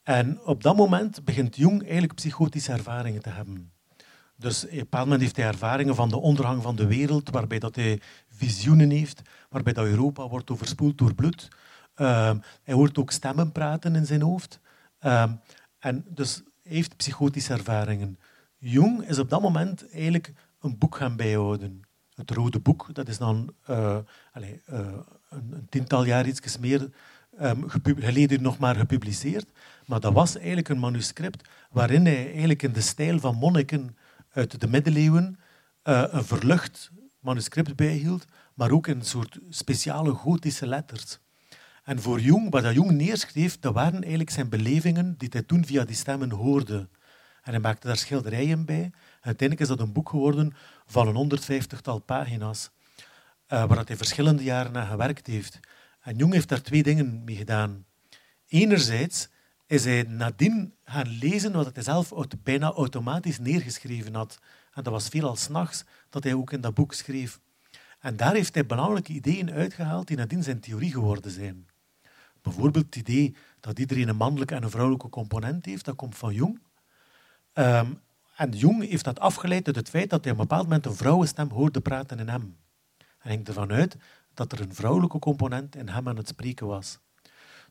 [0.03, 3.71] En op dat moment begint Jung eigenlijk psychotische ervaringen te hebben.
[4.35, 7.59] Dus op een bepaald moment heeft hij ervaringen van de ondergang van de wereld, waarbij
[7.59, 11.47] dat hij visioenen heeft, waarbij dat Europa wordt overspoeld door bloed.
[11.97, 14.59] Ehm, hij hoort ook stemmen praten in zijn hoofd.
[14.99, 15.31] Ehm,
[15.79, 18.19] en dus heeft psychotische ervaringen.
[18.57, 21.81] Jung is op dat moment eigenlijk een boek gaan bijhouden.
[22.15, 23.97] Het Rode Boek, dat is dan uh,
[24.31, 24.79] allez, uh,
[25.29, 26.89] een, een, tiental jaar iets meer
[27.41, 29.51] um, geleden nog maar gepubliceerd.
[29.85, 33.97] Maar dat was eigenlijk een manuscript waarin hij eigenlijk in de stijl van monniken
[34.31, 35.39] uit de middeleeuwen
[35.83, 41.19] uh, een verlucht manuscript bijhield, maar ook in een soort speciale gotische letters.
[41.87, 45.85] En voor Jung, wat Jung neerschreef, dat waren eigenlijk zijn belevingen die hij toen via
[45.85, 46.89] die stemmen hoorde.
[47.43, 48.83] En hij maakte daar schilderijen bij.
[48.83, 50.53] En uiteindelijk is dat een boek geworden
[50.85, 52.69] van een 150-tal pagina's,
[53.49, 55.59] uh, waar hij verschillende jaren aan gewerkt heeft.
[56.01, 57.85] En Jung heeft daar twee dingen mee gedaan.
[58.47, 59.29] Enerzijds
[59.65, 64.39] is hij nadien gaan lezen wat hij zelf bijna automatisch neergeschreven had.
[64.73, 67.39] En dat was veelal s'nachts dat hij ook in dat boek schreef.
[67.99, 71.67] En daar heeft hij belangrijke ideeën uitgehaald die nadien zijn theorie geworden zijn.
[72.47, 76.33] Bijvoorbeeld het idee dat iedereen een mannelijke en een vrouwelijke component heeft, dat komt van
[76.33, 76.59] Jung.
[77.53, 77.93] Ehm,
[78.35, 80.95] en Jung heeft dat afgeleid uit het feit dat hij op een bepaald moment een
[80.95, 82.57] vrouwenstem hoorde praten in hem.
[83.17, 83.97] Hij ging ervan uit
[84.33, 86.99] dat er een vrouwelijke component in hem aan het spreken was.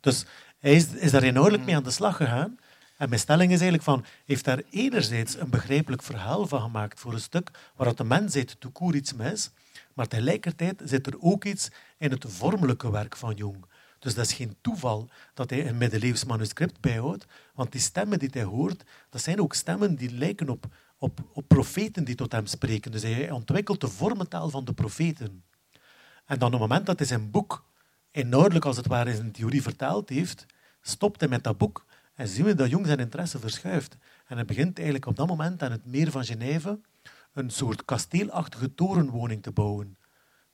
[0.00, 0.26] Dus
[0.58, 2.58] hij is, daar inhoudelijk mee aan de slag gegaan.
[2.96, 7.12] En mijn stelling is eigenlijk van, heeft daar enerzijds een begrijpelijk verhaal van gemaakt voor
[7.12, 9.50] een stuk waar de mens zit, toekoer iets mis,
[9.94, 13.64] maar tegelijkertijd zit er ook iets in het vormelijke werk van Jung.
[13.98, 18.28] Dus dat is geen toeval dat hij een middeleeuws manuscript bijhoudt, want die stemmen die
[18.32, 20.66] hij hoort, dat zijn ook stemmen die lijken op,
[20.98, 22.90] op, op profeten die tot hem spreken.
[22.90, 25.44] Dus hij ontwikkelt de vormentaal van de profeten.
[26.24, 27.64] En dan op het moment dat hij zijn boek
[28.11, 30.46] inhoudelijk als het ware in zijn theorie vertaald heeft,
[30.80, 33.96] stopt hij met dat boek en zien we dat Jung zijn interesse verschuift.
[34.26, 36.80] En hij begint eigenlijk op dat moment aan het meer van Genève
[37.32, 39.96] een soort kasteelachtige torenwoning te bouwen.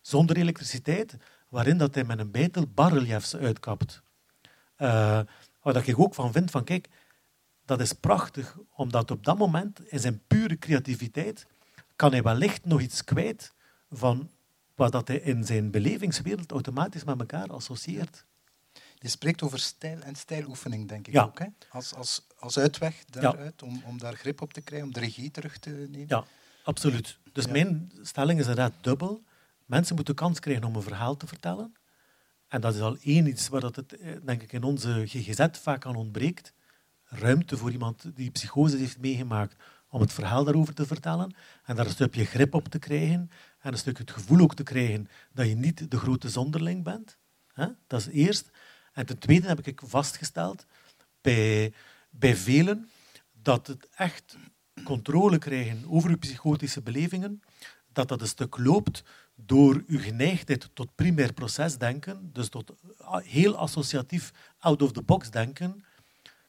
[0.00, 1.16] Zonder elektriciteit,
[1.52, 4.02] waarin dat hij met een beitel barreliefs uitkapt.
[4.78, 5.20] Uh,
[5.62, 6.88] wat ik ook van vind, van kijk,
[7.64, 11.46] dat is prachtig, omdat op dat moment, in zijn pure creativiteit,
[11.96, 13.54] kan hij wellicht nog iets kwijt
[13.90, 14.30] van
[14.74, 18.24] wat dat hij in zijn belevingswereld automatisch met elkaar associeert.
[18.94, 21.38] Je spreekt over stijl en stijloefening, denk ik ook.
[21.38, 21.46] Hè?
[21.70, 25.30] Als, als, als uitweg daaruit, om, om daar grip op te krijgen, om de regie
[25.30, 26.06] terug te nemen.
[26.08, 26.24] Ja,
[26.64, 27.18] absoluut.
[27.32, 29.22] Dus mijn stelling is inderdaad dubbel.
[29.72, 31.74] Mensen moeten kans krijgen om een verhaal te vertellen.
[32.48, 35.46] En dat is al één iets waar dat het, eh, denk ik, in onze GGZ
[35.52, 36.52] vaak aan ontbreekt.
[37.04, 39.56] Ruimte voor iemand die psychose heeft meegemaakt
[39.88, 43.72] om het verhaal daarover te vertellen en daar een stukje grip op te krijgen en
[43.72, 47.18] een stukje het gevoel ook te krijgen dat je niet de grote zonderling bent.
[47.86, 48.50] Dat is eerst.
[48.92, 50.66] En ten tweede heb ik vastgesteld
[51.20, 51.72] bij,
[52.10, 52.90] bij velen
[53.42, 54.36] dat het echt
[54.84, 57.42] controle krijgen over uw psychotische belevingen,
[57.92, 59.02] dat dat een stuk loopt
[59.46, 62.72] door uw geneigdheid tot primair procesdenken, dus tot
[63.22, 65.84] heel associatief out-of-the-box denken,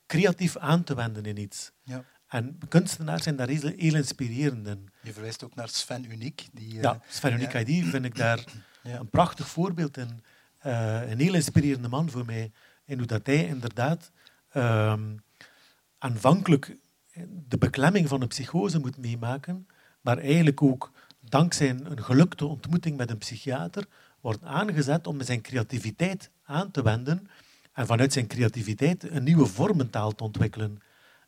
[0.06, 1.71] creatief aan te wenden in iets.
[1.84, 2.03] Ja.
[2.27, 4.89] En kunstenaars zijn daar heel, heel inspirerend in.
[5.01, 6.47] Je verwijst ook naar Sven Uniek.
[6.53, 7.65] Die, ja, eh, Sven Uniek ja.
[7.65, 8.43] vind ik daar
[8.84, 10.23] een prachtig voorbeeld in.
[10.65, 12.51] Uh, een heel inspirerende man voor mij.
[12.86, 14.12] En hoe dat hij inderdaad
[14.53, 14.93] uh,
[15.97, 16.77] aanvankelijk
[17.47, 19.67] de beklemming van een psychose moet meemaken,
[20.01, 20.91] maar eigenlijk ook
[21.29, 23.86] dankzij een gelukte ontmoeting met een psychiater
[24.21, 27.27] wordt aangezet om zijn creativiteit aan te wenden
[27.73, 30.81] en vanuit zijn creativiteit een nieuwe vormentaal te ontwikkelen.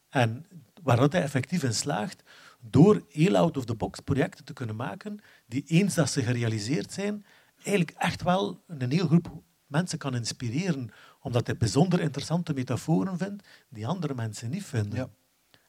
[0.10, 0.46] En
[0.84, 2.24] waar hij effectief in slaagt
[2.60, 8.24] door heel out-of-the-box projecten te kunnen maken die eens dat ze gerealiseerd zijn, eigenlijk echt
[8.24, 14.14] wel een hele groep mensen kan inspireren omdat hij bijzonder interessante metaforen vindt die andere
[14.14, 15.00] mensen niet vinden.
[15.00, 15.10] Ja.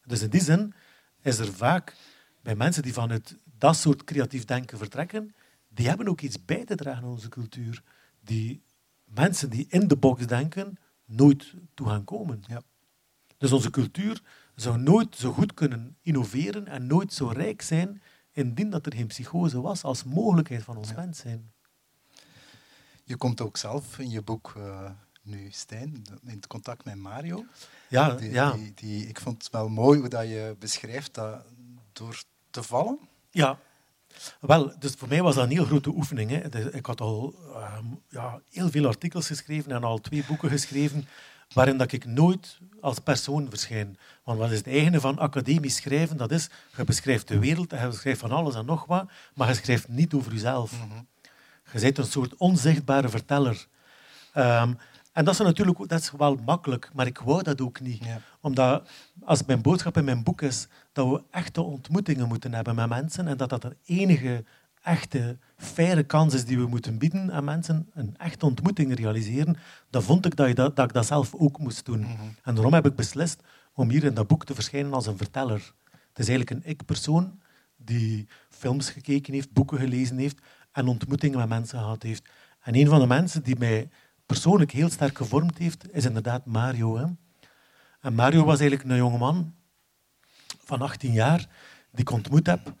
[0.05, 0.73] Dus in die zin
[1.21, 1.95] is er vaak
[2.41, 5.35] bij mensen die vanuit dat soort creatief denken vertrekken,
[5.67, 7.83] die hebben ook iets bij te dragen aan onze cultuur.
[8.19, 8.61] Die
[9.03, 12.43] mensen die in de box denken, nooit toe gaan komen.
[12.47, 12.61] Ja.
[13.37, 14.21] Dus onze cultuur
[14.55, 19.07] zou nooit zo goed kunnen innoveren en nooit zo rijk zijn indien dat er geen
[19.07, 21.51] psychose was als mogelijkheid van ons mens zijn.
[23.03, 24.89] Je komt ook zelf in je boek uh,
[25.21, 27.45] nu, Stijn, in contact met Mario.
[27.89, 28.51] Ja, die, ja.
[28.51, 31.45] Die, die, ik vond het wel mooi hoe dat je beschrijft dat
[31.93, 32.99] door te vallen.
[33.37, 33.57] Ja,
[34.39, 36.29] wel, dus voor mij was dat een heel grote oefening.
[36.29, 36.75] Hè.
[36.75, 37.35] Ik had al
[37.79, 41.07] um, ja, heel veel artikels geschreven en al twee boeken geschreven
[41.53, 43.97] waarin dat ik nooit als persoon verschijn.
[44.23, 46.17] Want wat is het eigene van academisch schrijven?
[46.17, 49.47] Dat is, je beschrijft de wereld en je beschrijft van alles en nog wat, maar
[49.47, 50.71] je schrijft niet over jezelf.
[50.71, 51.07] Mm -hmm.
[51.71, 53.67] Je bent een soort onzichtbare verteller.
[54.35, 54.77] Um,
[55.17, 58.03] en dat is natuurlijk dat is wel makkelijk, maar ik wou dat ook niet.
[58.03, 58.19] Ja.
[58.41, 58.89] Omdat
[59.23, 63.27] als mijn boodschap in mijn boek is dat we echte ontmoetingen moeten hebben met mensen
[63.27, 64.43] en dat dat de enige
[64.81, 69.57] echte, faire kans is die we moeten bieden aan mensen, een echte ontmoeting realiseren,
[69.89, 71.99] dan vond ik dat, je dat, dat ik dat zelf ook moest doen.
[71.99, 72.11] Mhm.
[72.43, 75.73] En daarom heb ik beslist om hier in dat boek te verschijnen als een verteller.
[75.91, 77.39] Het is eigenlijk een ik-persoon
[77.75, 82.29] die films gekeken heeft, boeken gelezen heeft en ontmoetingen met mensen gehad heeft.
[82.61, 83.89] En een van de mensen die mij
[84.27, 86.97] persoonlijk heel sterk gevormd heeft, is inderdaad Mario.
[86.97, 87.05] Hè.
[88.01, 89.53] En Mario was eigenlijk een jongeman
[90.63, 91.37] van 18 jaar
[91.91, 92.73] die ik ontmoet heb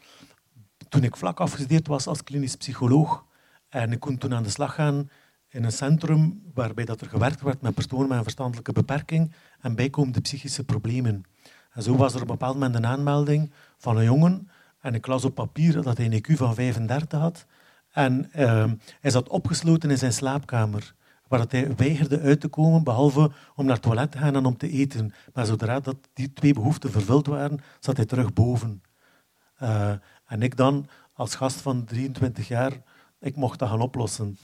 [0.89, 3.25] toen ik vlak afgestudeerd was als klinisch psycholoog.
[3.69, 5.09] En ik kon toen aan de slag gaan
[5.49, 9.75] in een centrum waarbij dat er gewerkt werd met personen met een verstandelijke beperking en
[9.75, 11.23] bijkomende psychische problemen.
[11.71, 15.07] En zo was er op een bepaald moment een aanmelding van een jongen en ik
[15.07, 17.45] las op papier dat hij een IQ van 35 had.
[17.91, 20.95] En uh, hij zat opgesloten in zijn slaapkamer
[21.27, 24.57] waar hij weigerde uit te komen, behalve om naar het toilet te gaan en om
[24.57, 25.13] te eten.
[25.33, 28.81] Maar zodra dat die twee behoeften vervuld waren, zat hij terug boven.
[29.61, 29.91] Uh,
[30.25, 32.71] en ik dan, als gast van 23 jaar,
[33.19, 34.37] ik mocht dat gaan oplossen.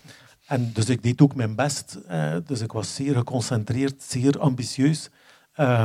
[0.48, 2.00] En dus ik deed ook mijn best.
[2.10, 5.10] Uh, dus ik was zeer geconcentreerd, zeer ambitieus.
[5.56, 5.82] Uh,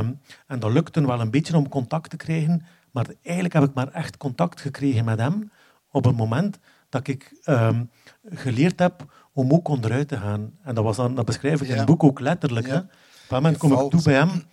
[0.47, 2.65] en dat lukte wel een beetje om contact te krijgen.
[2.91, 5.51] Maar eigenlijk heb ik maar echt contact gekregen met hem
[5.91, 6.59] op het moment
[6.89, 7.83] dat ik ehm,
[8.29, 10.51] geleerd heb om ook onderuit te gaan.
[10.63, 12.67] En dat, was dan, dat beschrijf ik in het boek ook letterlijk.
[12.67, 12.77] Hè.
[12.77, 12.85] Op
[13.29, 14.43] een moment kom ik toe bij hem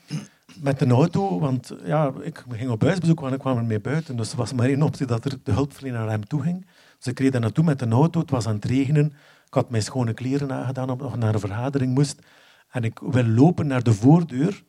[0.60, 4.16] met een auto, want ja, ik ging op huisbezoek, want ik kwam ermee buiten.
[4.16, 6.66] Dus er was maar één optie dat er de hulpverlener naar hem toe ging.
[6.98, 9.06] Dus ik reed daar naartoe met een auto, het was aan het regenen.
[9.46, 12.22] Ik had mijn schone kleren aangedaan omdat ik nog naar een vergadering moest.
[12.70, 14.62] En ik wil lopen naar de voordeur,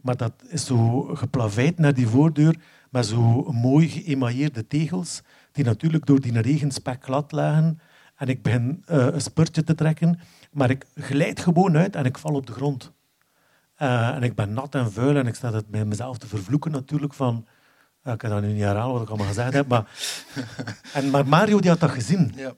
[0.00, 2.56] maar dat is zo geplaveid naar die voordeur
[2.90, 7.80] met zo mooi geëmailleerde tegels, die natuurlijk door die regenspek glad lagen.
[8.18, 10.20] En ik begin eh, een spurtje te trekken,
[10.52, 12.92] maar ik glijd gewoon uit en ik val op de grond.
[13.74, 16.70] Eh, en ik ben nat en vuil en ik sta het bij mezelf te vervloeken
[16.70, 17.46] natuurlijk van...
[18.02, 19.90] eh, ik kan dat nu niet herhalen wat ik allemaal gezegd heb, maar...
[20.94, 22.32] En, maar Mario die had dat gezien.
[22.36, 22.52] Ja.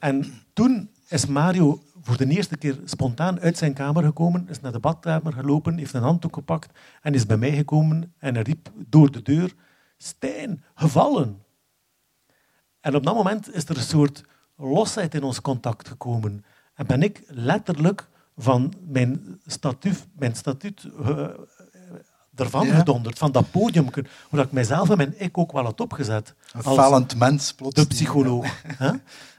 [0.00, 4.72] En toen is Mario voor de eerste keer spontaan uit zijn kamer gekomen, is naar
[4.72, 9.10] de badkamer gelopen, heeft een handdoek gepakt en is bij mij gekomen en riep door
[9.10, 9.54] de deur,
[9.96, 11.42] Stijn, gevallen.
[12.80, 14.24] En op dat moment is er een soort
[14.56, 16.44] losheid in ons contact gekomen.
[16.74, 21.28] En ben ik letterlijk van mijn statuut, mijn statuut eh,
[22.34, 22.74] ervan Ja.
[22.74, 23.88] gedonderd, van dat podium,
[24.30, 26.34] waar ik mijzelf en mijn ik ook wel had opgezet.
[26.52, 27.74] Een Als- falend mens plots.
[27.74, 28.62] de psycholoog.
[28.62, 28.90] hè?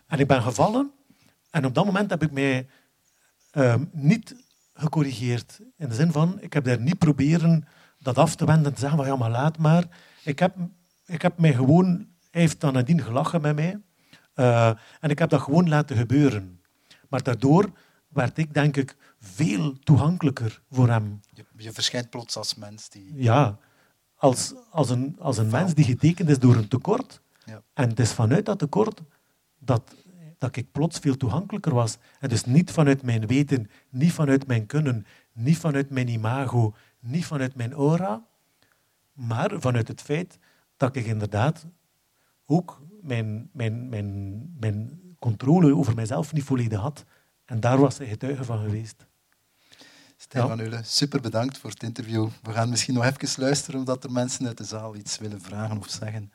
[0.07, 0.91] En ik ben gevallen
[1.51, 2.67] en op dat moment heb ik mij
[3.51, 4.35] ehm, niet
[4.73, 5.59] gecorrigeerd.
[5.77, 7.67] In de zin van, ik heb daar niet proberen
[7.99, 9.83] dat af te wenden en te zeggen van ja, maar laat maar.
[10.23, 10.55] Ik heb,
[11.05, 13.79] ik heb mij gewoon, hij heeft dan nadien gelachen met mij
[14.35, 14.67] eh,
[14.99, 16.61] en ik heb dat gewoon laten gebeuren.
[17.09, 17.71] Maar daardoor
[18.07, 21.19] werd ik denk ik veel toegankelijker voor hem.
[21.33, 23.13] Je, je verschijnt plots als mens die...
[23.15, 23.57] Ja,
[24.15, 27.21] als, als een, als een mens die getekend is door een tekort.
[27.45, 27.61] Ja.
[27.73, 29.01] En het is vanuit dat tekort
[29.59, 29.95] dat,
[30.37, 31.97] dat ik plots veel toegankelijker was.
[32.19, 37.25] En dus niet vanuit mijn weten, niet vanuit mijn kunnen, niet vanuit mijn imago, niet
[37.25, 38.23] vanuit mijn aura,
[39.13, 40.37] maar vanuit het feit
[40.77, 41.65] dat ik inderdaad
[42.45, 47.03] ook mijn, mijn, mijn, mijn controle over mijzelf niet volledig had.
[47.45, 49.05] En daar was hij getuige van geweest.
[50.17, 52.29] Stijn van Eulen, super bedankt voor het interview.
[52.41, 55.77] We gaan misschien nog even luisteren omdat er mensen uit de zaal iets willen vragen
[55.77, 56.31] of zeggen.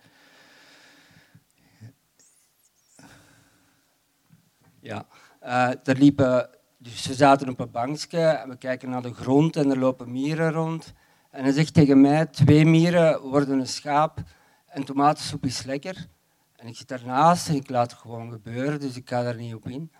[4.81, 5.07] Ja,
[5.41, 9.57] Eh er liepen, dus we zaten op een bankje en we kijken naar de grond
[9.57, 10.93] en er lopen mieren rond.
[11.31, 14.23] En hij zegt tegen mij, twee mieren worden een schaap
[14.71, 16.09] en tomatensoep is lekker.
[16.57, 19.55] En ik zit daarnaast en ik laat het gewoon gebeuren, dus ik ga daar niet
[19.55, 19.93] op in.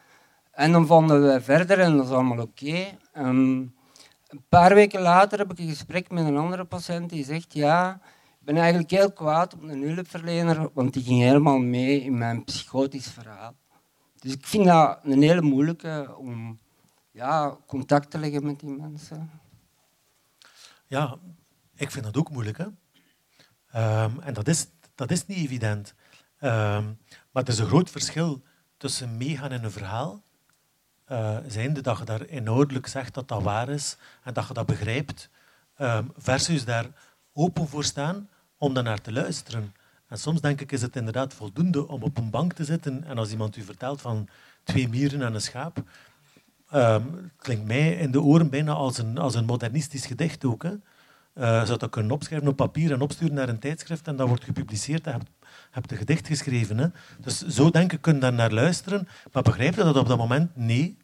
[0.51, 2.87] En dan vonden we verder en dat is allemaal oké.
[3.13, 3.59] Ehm,
[4.29, 8.01] een paar weken later heb ik een gesprek met een andere patiënt die zegt, ja,
[8.41, 12.45] ik ben eigenlijk heel kwaad op een hulpverlener, want die ging helemaal mee in mijn
[12.45, 13.55] psychotisch verhaal.
[14.19, 16.59] Dus ik vind dat een hele moeilijke om
[17.11, 19.31] ja, contact te leggen met die mensen.
[20.87, 21.19] Ja,
[21.75, 22.59] ik vind dat ook moeilijk.
[22.59, 22.67] Hè?
[23.73, 25.95] Ehm, en dat is, dat is niet evident.
[26.43, 26.99] Um,
[27.31, 28.43] maar er is een groot verschil
[28.77, 30.23] tussen meegaan in een verhaal,
[31.09, 34.67] uh, zijnde dat je daar inhoudelijk zegt dat dat waar is en dat je dat
[34.67, 35.29] begrijpt,
[35.79, 36.87] um, versus daar
[37.33, 39.75] open voor staan om naar te luisteren.
[40.07, 43.19] En soms denk ik is het inderdaad voldoende om op een bank te zitten en
[43.19, 44.29] als iemand u vertelt van
[44.63, 45.83] twee mieren en een schaap,
[47.37, 50.63] klinkt mij in de oren bijna als een, als een modernistisch gedicht ook.
[50.63, 50.73] Hè.
[51.41, 54.45] Uh, zou dat kunnen opschrijven op papier en opsturen naar een tijdschrift en dat wordt
[54.45, 55.31] gepubliceerd en hebt,
[55.71, 56.79] hebt een gedicht geschreven.
[56.79, 56.87] Hè.
[57.21, 59.09] Dus zo denk ik, kun je daar naar luisteren.
[59.33, 60.57] Maar begrijp je dat op dat moment?
[60.57, 60.97] Nee.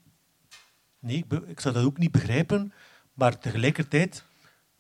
[0.99, 2.73] Nee, ik zou dat ook niet begrijpen.
[3.15, 4.25] Maar tegelijkertijd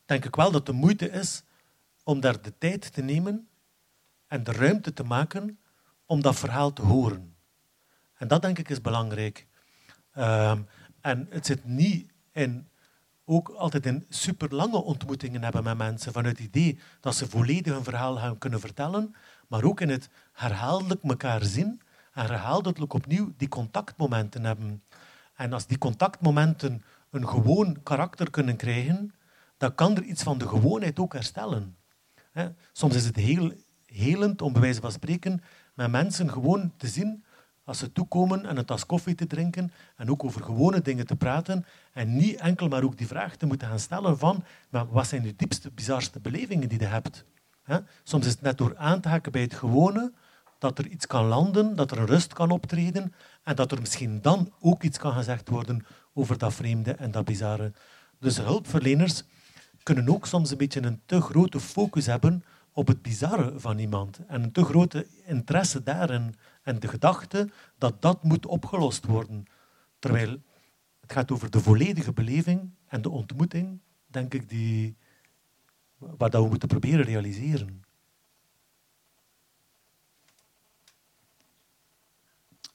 [0.04, 1.42] denk ik wel dat de moeite is
[2.04, 3.48] om daar de tijd te nemen
[4.26, 5.58] en de ruimte te maken
[6.06, 7.36] om dat verhaal te horen.
[8.14, 9.46] En dat denk ik is belangrijk.
[10.14, 10.58] Uh,
[11.00, 12.68] en het zit niet in
[13.28, 17.84] ook altijd in superlange ontmoetingen hebben met mensen, vanuit het idee dat ze volledig hun
[17.84, 19.14] verhaal gaan kunnen vertellen,
[19.48, 21.80] maar ook in het herhaaldelijk elkaar zien
[22.12, 24.82] en herhaaldelijk opnieuw die contactmomenten hebben.
[25.34, 29.14] En als die contactmomenten een gewoon karakter kunnen krijgen,
[29.56, 31.76] dan kan er iets van de gewoonheid ook herstellen.
[32.72, 33.52] Soms is het heel
[33.86, 35.42] helend, om bij wijze van spreken,
[35.74, 37.24] met mensen gewoon te zien
[37.66, 41.16] als ze toekomen en een tas koffie te drinken en ook over gewone dingen te
[41.16, 45.22] praten en niet enkel maar ook die vraag te moeten gaan stellen van wat zijn
[45.22, 47.24] de diepste, bizarste belevingen die je hebt.
[48.02, 50.12] Soms is het net door aan te haken bij het gewone
[50.58, 53.12] dat er iets kan landen, dat er een rust kan optreden
[53.42, 57.24] en dat er misschien dan ook iets kan gezegd worden over dat vreemde en dat
[57.24, 57.72] bizarre.
[58.20, 59.22] Dus hulpverleners
[59.82, 64.18] kunnen ook soms een beetje een te grote focus hebben op het bizarre van iemand
[64.26, 66.34] en een te grote interesse daarin
[66.66, 69.44] en de gedachte dat dat moet opgelost worden.
[69.98, 70.42] Terwijl
[71.00, 74.96] het gaat over de volledige beleving en de ontmoeting, denk ik, die,
[75.96, 77.84] waar dat we moeten proberen realiseren.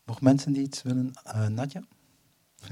[0.05, 1.11] Nog mensen die iets willen?
[1.25, 1.83] Uh, Nadja?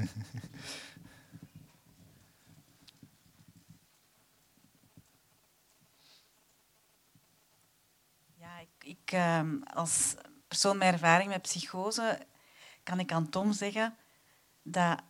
[8.36, 9.42] ja, ik, ik uh,
[9.74, 10.16] als
[10.50, 12.20] persoon met ervaring met psychose
[12.84, 13.96] kan ik aan Tom zeggen
[14.62, 15.02] dat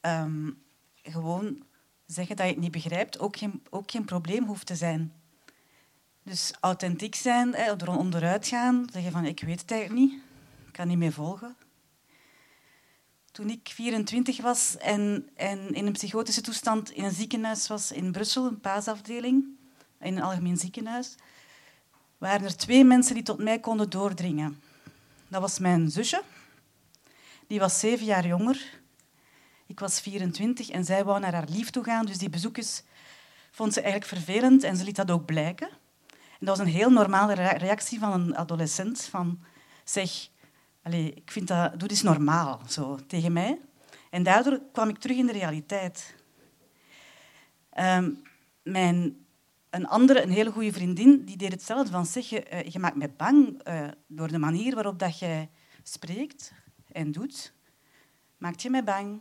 [0.00, 0.62] um,
[1.02, 1.64] gewoon
[2.06, 5.12] zeggen dat je het niet begrijpt ook geen, ook geen probleem hoeft te zijn.
[6.22, 10.22] Dus authentiek zijn, er onderuit gaan, zeggen van ik weet het eigenlijk niet,
[10.66, 11.56] ik kan niet meer volgen.
[13.30, 18.12] Toen ik 24 was en, en in een psychotische toestand in een ziekenhuis was in
[18.12, 19.44] Brussel, een paasafdeling,
[20.00, 21.14] in een algemeen ziekenhuis,
[22.18, 24.60] waren er twee mensen die tot mij konden doordringen.
[25.28, 26.22] Dat was mijn zusje,
[27.46, 28.80] die was zeven jaar jonger.
[29.66, 32.82] Ik was 24 en zij wou naar haar lief toe gaan, dus die bezoekers
[33.50, 35.68] vond ze eigenlijk vervelend en ze liet dat ook blijken.
[36.08, 39.40] En dat was een heel normale reactie van een adolescent van
[39.84, 40.28] zeg,
[40.82, 43.58] allez, ik vind dat, doe eens normaal, zo, tegen mij.
[44.10, 46.14] En daardoor kwam ik terug in de realiteit.
[47.78, 48.22] Um,
[48.62, 49.25] mijn
[49.70, 51.90] een andere, een hele goede vriendin, die deed hetzelfde.
[51.90, 55.50] Van zeg, je, uh, je maakt me bang uh, door de manier waarop dat jij
[55.82, 56.52] spreekt
[56.92, 57.52] en doet.
[58.38, 59.20] Maakt je mij bang.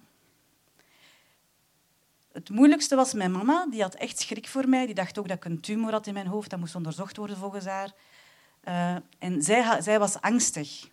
[2.31, 3.67] Het moeilijkste was mijn mama.
[3.69, 4.85] Die had echt schrik voor mij.
[4.85, 6.49] Die dacht ook dat ik een tumor had in mijn hoofd.
[6.49, 7.93] Dat moest onderzocht worden volgens haar.
[8.63, 10.89] Uh, en zij, zij was angstig.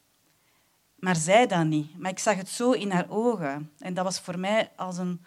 [0.95, 1.99] Maar zij dat niet.
[1.99, 3.73] Maar ik zag het zo in haar ogen.
[3.79, 5.25] En dat was voor mij als een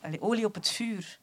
[0.00, 1.18] allez, olie op het vuur.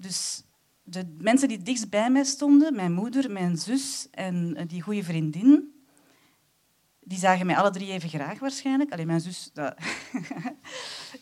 [0.00, 0.42] Dus
[0.82, 5.04] de mensen die dichtst bij mij stonden, mijn moeder, mijn zus en eh, die goede
[5.04, 5.74] vriendin,
[7.00, 8.92] die zagen mij alle drie even graag waarschijnlijk.
[8.92, 9.74] Alleen mijn zus, dat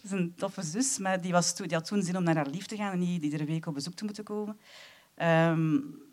[0.03, 2.67] is een toffe zus, maar die, was die had toen zin om naar haar lief
[2.67, 4.59] te gaan en niet iedere week op bezoek te moeten komen.
[5.17, 6.07] Um,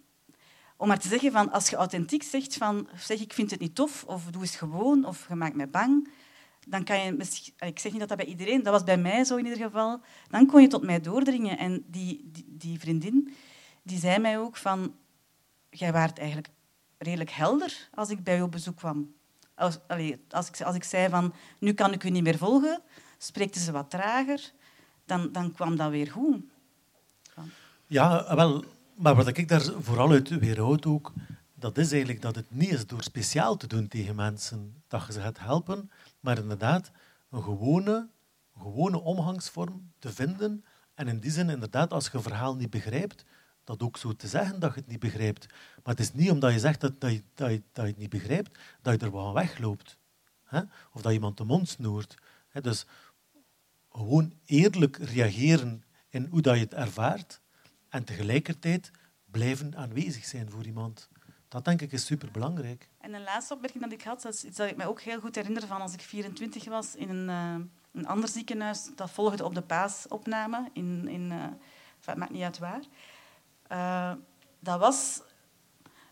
[0.77, 3.75] om maar te zeggen van, als je authentiek zegt van, zeg ik vind het niet
[3.75, 6.09] tof, of doe eens gewoon, of je maakt mij bang,
[6.65, 7.17] dan kan je...
[7.59, 8.63] Ik zeg niet dat dat bij iedereen...
[8.63, 10.01] Dat was bij mij zo in ieder geval.
[10.29, 11.57] Dan kon je tot mij doordringen.
[11.57, 13.33] En die, die, die vriendin
[13.83, 14.95] die zei mij ook van...
[15.69, 16.49] Jij waart eigenlijk
[16.97, 19.13] redelijk helder als ik bij je op bezoek kwam.
[19.55, 21.33] Als, allez, als, ik, als ik zei van...
[21.59, 22.81] Nu kan ik u niet meer volgen,
[23.17, 24.51] spreekte ze wat trager.
[25.05, 26.43] Dan, dan kwam dat weer goed.
[27.87, 28.63] Ja, wel...
[28.95, 31.13] Maar wat ik daar vooral uit weerhoud ook,
[31.53, 35.13] dat is eigenlijk dat het niet is door speciaal te doen tegen mensen dat je
[35.13, 35.91] ze gaat helpen,
[36.25, 36.91] maar inderdaad
[37.29, 38.09] een gewone,
[38.57, 40.65] gewone omgangsvorm te vinden.
[40.93, 43.25] En in die zin, inderdaad, als je een verhaal niet begrijpt,
[43.63, 45.45] dat ook zo te zeggen dat je het niet begrijpt.
[45.83, 47.99] Maar het is niet omdat je zegt dat, dat, je, dat, je, dat je het
[47.99, 49.97] niet begrijpt, dat je er wel wegloopt.
[50.43, 50.61] Hè?
[50.93, 52.15] Of dat iemand de mond snoert.
[52.61, 52.85] Dus
[53.89, 57.41] gewoon eerlijk reageren in hoe dat je het ervaart
[57.89, 58.91] en tegelijkertijd
[59.25, 61.09] blijven aanwezig zijn voor iemand.
[61.55, 62.87] Dat denk ik is superbelangrijk.
[62.99, 65.19] En een laatste opmerking dat ik had, dat is iets dat ik me ook heel
[65.19, 68.89] goed herinner van als ik 24 was in een, uh, een ander ziekenhuis.
[68.95, 71.43] Dat volgde op de paasopname in, in uh,
[72.05, 72.81] het maakt niet uit waar.
[73.71, 74.21] Uh,
[74.59, 75.21] dat was,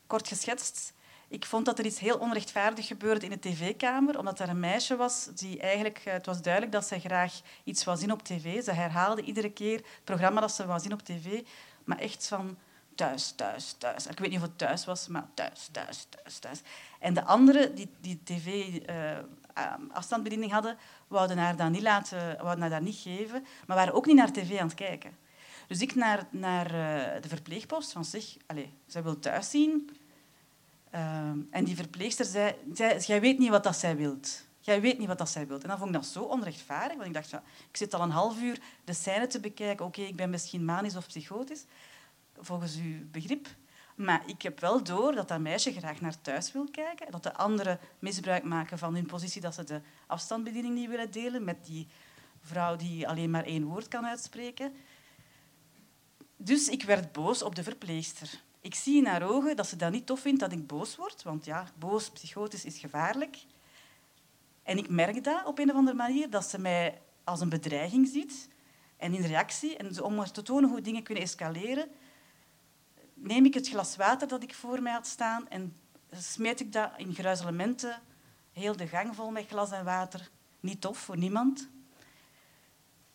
[0.08, 0.94] kort geschetst,
[1.28, 4.96] ik vond dat er iets heel onrechtvaardig gebeurde in de tv-kamer, omdat er een meisje
[4.96, 6.02] was die eigenlijk...
[6.04, 8.64] Het was duidelijk dat zij graag iets wou zien op tv.
[8.64, 11.42] Ze herhaalde iedere keer het programma dat ze wou zien op tv,
[11.84, 12.58] maar echt van
[12.96, 14.08] thuis, thuis, thuis.
[14.08, 16.62] Ik weet niet of het thuis was, maar thuis, thuis, thuis, thuis.
[17.00, 20.78] En de anderen die, die tv-afstandsbediening uh, hadden,
[21.08, 24.32] wouden haar dat niet, laten, wouden haar dat niet geven, maar waren ook niet naar
[24.32, 25.18] tv aan het kijken.
[25.68, 26.72] Dus ik naar, naar uh,
[27.22, 29.98] de verpleegpost van zeg, allez, zij wil thuis zien.
[30.96, 31.00] Uh,
[31.50, 34.46] en die verpleegster zei, zei, jij weet niet wat dat zij wilt.
[34.60, 35.64] Jij weet niet wat dat zij wilt.
[35.64, 38.10] En dan vond ik dat zo onrechtvaardig, want ik dacht, ja, ik zit al een
[38.10, 39.86] half uur de scène te bekijken.
[39.86, 41.66] Oké, ik ben misschien manisch of psychotisch
[42.46, 43.48] volgens uw begrip.
[43.96, 47.12] Maar ik heb wel door dat dat meisje graag naar thuis wil kijken.
[47.12, 51.44] Dat de anderen misbruik maken van hun positie, dat ze de afstandsbediening niet willen delen
[51.44, 51.88] met die
[52.42, 54.74] vrouw die alleen maar één woord kan uitspreken.
[56.38, 58.42] Dus ik werd boos op de verpleegster.
[58.62, 61.24] Ik zie in haar ogen dat ze dat niet tof vindt dat ik boos word,
[61.24, 63.38] want ja, boos, psychotisch is gevaarlijk.
[64.64, 68.08] En ik merk dat op een of andere manier, dat ze mij als een bedreiging
[68.08, 68.50] ziet.
[68.98, 71.90] En in reactie, en om maar te tonen hoe dingen kunnen escaleren,
[73.24, 75.76] neem ik het glas water dat ik voor mij had staan en
[76.12, 78.02] smeet ik dat in gruizelementen,
[78.52, 80.30] heel de gang vol met glas en water.
[80.60, 81.70] Niet tof voor niemand.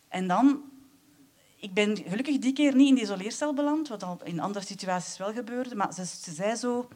[0.09, 0.63] En dan,
[1.57, 5.19] ik ben gelukkig die keer niet in de isoleercel beland, wat al in andere situaties
[5.19, 6.89] wel gebeurde, maar ze, ze zei zo,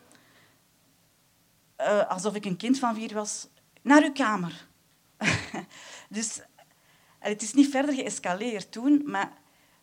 [1.81, 3.49] uh, alsof ik een kind van vier was,
[3.83, 4.67] naar uw kamer.
[6.09, 6.41] dus
[7.19, 9.42] het is niet verder geëscaleerd toen, maar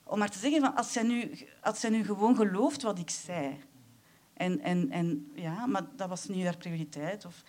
[0.10, 1.32] om maar te zeggen, van, als, zij nu,
[1.62, 3.58] als zij nu gewoon gelooft wat ik zei.
[4.34, 7.26] En, en, en ja, maar dat was niet haar prioriteit.
[7.26, 7.44] Of,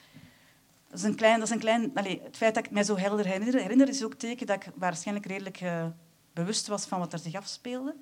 [0.88, 1.38] dat is een klein...
[1.38, 4.04] Dat is een klein allez, het feit dat ik mij zo helder herinner, herinner is
[4.04, 5.86] ook teken dat ik waarschijnlijk redelijk uh,
[6.32, 7.96] bewust was van wat er zich afspeelde.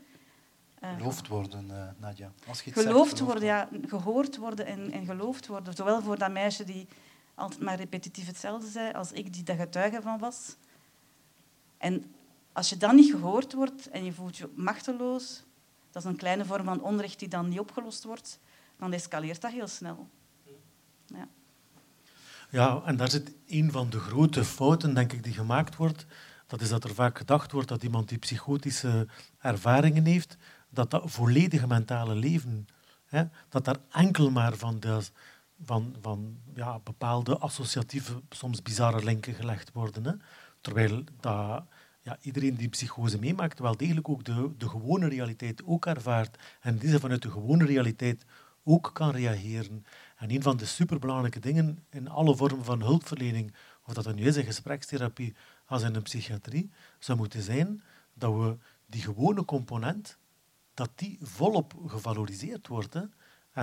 [0.84, 2.32] Uh, geloofd worden, uh, Nadja.
[2.48, 3.68] Als je geloofd zegt, worden, ja.
[3.86, 5.74] Gehoord worden en, en geloofd worden.
[5.74, 6.86] Zowel voor dat meisje die
[7.34, 10.56] altijd maar repetitief hetzelfde zei, als ik die daar getuige van was.
[11.78, 12.14] En
[12.59, 15.42] als je dan niet gehoord wordt en je voelt je machteloos,
[15.90, 18.38] dat is een kleine vorm van onrecht die dan niet opgelost wordt,
[18.76, 20.09] dan escaleert dat heel snel.
[21.06, 21.28] Ja.
[22.50, 26.06] Ja, en daar zit een van de grote fouten, denk ik, die gemaakt wordt.
[26.46, 29.06] Dat is dat er vaak gedacht wordt dat iemand die psychotische
[29.38, 30.36] ervaringen heeft,
[30.68, 32.68] dat dat volledige mentale leven,
[33.04, 35.00] hè, dat daar enkel maar van, de,
[35.64, 40.04] van, van ja, bepaalde associatieve, soms bizarre linken gelegd worden.
[40.04, 40.12] Hè.
[40.61, 41.62] Terwijl dat
[42.09, 46.76] ja, iedereen die psychose meemaakt wel degelijk ook de, de gewone realiteit ook ervaart en
[46.78, 48.24] die ze vanuit de gewone realiteit
[48.64, 49.84] ook kan reageren.
[50.16, 53.54] En een van de superbelangrijke dingen in alle vormen van hulpverlening,
[53.86, 55.34] of dat nu is in gesprekstherapie
[55.66, 57.82] als in een psychiatrie, zou moeten zijn
[58.14, 58.56] dat we
[58.86, 60.18] die gewone component,
[60.74, 62.94] dat die volop gevaloriseerd wordt.
[62.94, 63.02] Hè?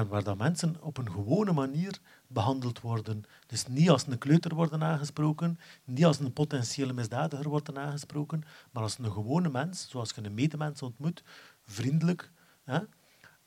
[0.03, 3.23] Waar dat mensen op een gewone manier behandeld worden.
[3.47, 8.83] Dus niet als een kleuter worden aangesproken, niet als een potentiële misdadiger worden aangesproken, maar
[8.83, 11.23] als een gewone mens, zoals je een medemens ontmoet,
[11.65, 12.31] vriendelijk
[12.63, 12.79] hè,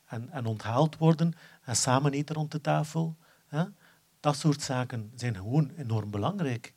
[0.05, 1.33] en, en onthaald worden
[1.63, 3.17] en samen eten rond de tafel.
[3.47, 3.63] Hè.
[4.19, 6.73] Dat soort zaken zijn gewoon enorm belangrijk.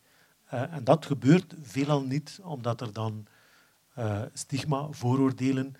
[0.54, 3.26] Uh, en dat gebeurt veelal niet omdat er dan
[3.98, 5.74] uh, stigma, vooroordelen,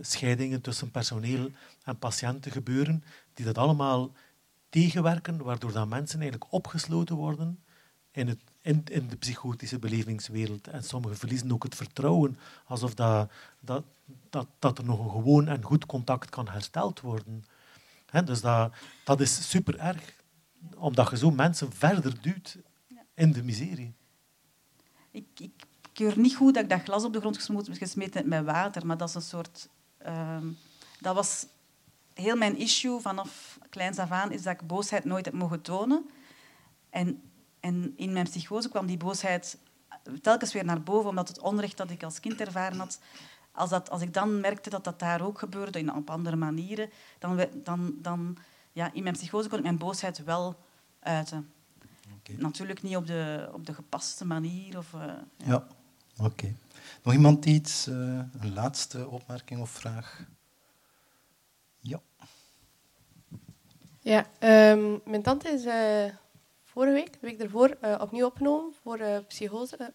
[0.00, 1.50] scheidingen tussen personeel
[1.84, 3.04] en patiënten gebeuren,
[3.34, 4.12] die dat allemaal
[4.68, 7.58] tegenwerken, waardoor dan mensen eigenlijk opgesloten worden
[8.10, 10.68] in, het, in, in de psychotische belevingswereld.
[10.68, 13.84] En sommigen verliezen ook het vertrouwen, alsof dat, dat,
[14.30, 17.44] dat, dat er nog een gewoon en goed contact kan hersteld worden.
[18.06, 18.74] He, dus dat,
[19.04, 20.14] dat is super erg,
[20.76, 22.56] omdat je zo mensen verder duwt
[23.14, 23.94] in de miserie.
[25.10, 25.64] Ik, ik
[25.98, 27.38] keur niet goed dat ik dat glas op de grond
[27.78, 29.68] gesmeten met water, maar dat is een soort...
[30.06, 30.36] Uh,
[31.00, 31.46] dat was
[32.14, 36.10] heel mijn issue vanaf kleins af aan is dat ik boosheid nooit heb mogen tonen.
[36.90, 37.22] En,
[37.60, 39.58] en in mijn psychose kwam die boosheid
[40.22, 43.00] telkens weer naar boven, omdat het onrecht dat ik als kind ervaren had,
[43.52, 46.90] als, dat, als ik dan merkte dat dat daar ook gebeurde, in, op andere manieren,
[47.18, 48.38] dan, dan, dan
[48.72, 50.56] ja, in mijn psychose kon ik mijn boosheid wel
[51.00, 51.52] uiten.
[52.18, 52.36] Okay.
[52.36, 54.78] Natuurlijk niet op de, op de gepaste manier.
[54.78, 55.66] Of, uh, ja.
[56.22, 56.54] Oké.
[57.02, 57.86] Nog iemand iets?
[57.86, 57.94] Uh,
[58.40, 60.22] een laatste opmerking of vraag?
[61.78, 62.00] Ja.
[64.00, 64.26] Ja,
[64.72, 66.14] um, mijn tante is uh,
[66.64, 69.92] vorige week, de week ervoor, uh, opnieuw opgenomen voor uh, psychose.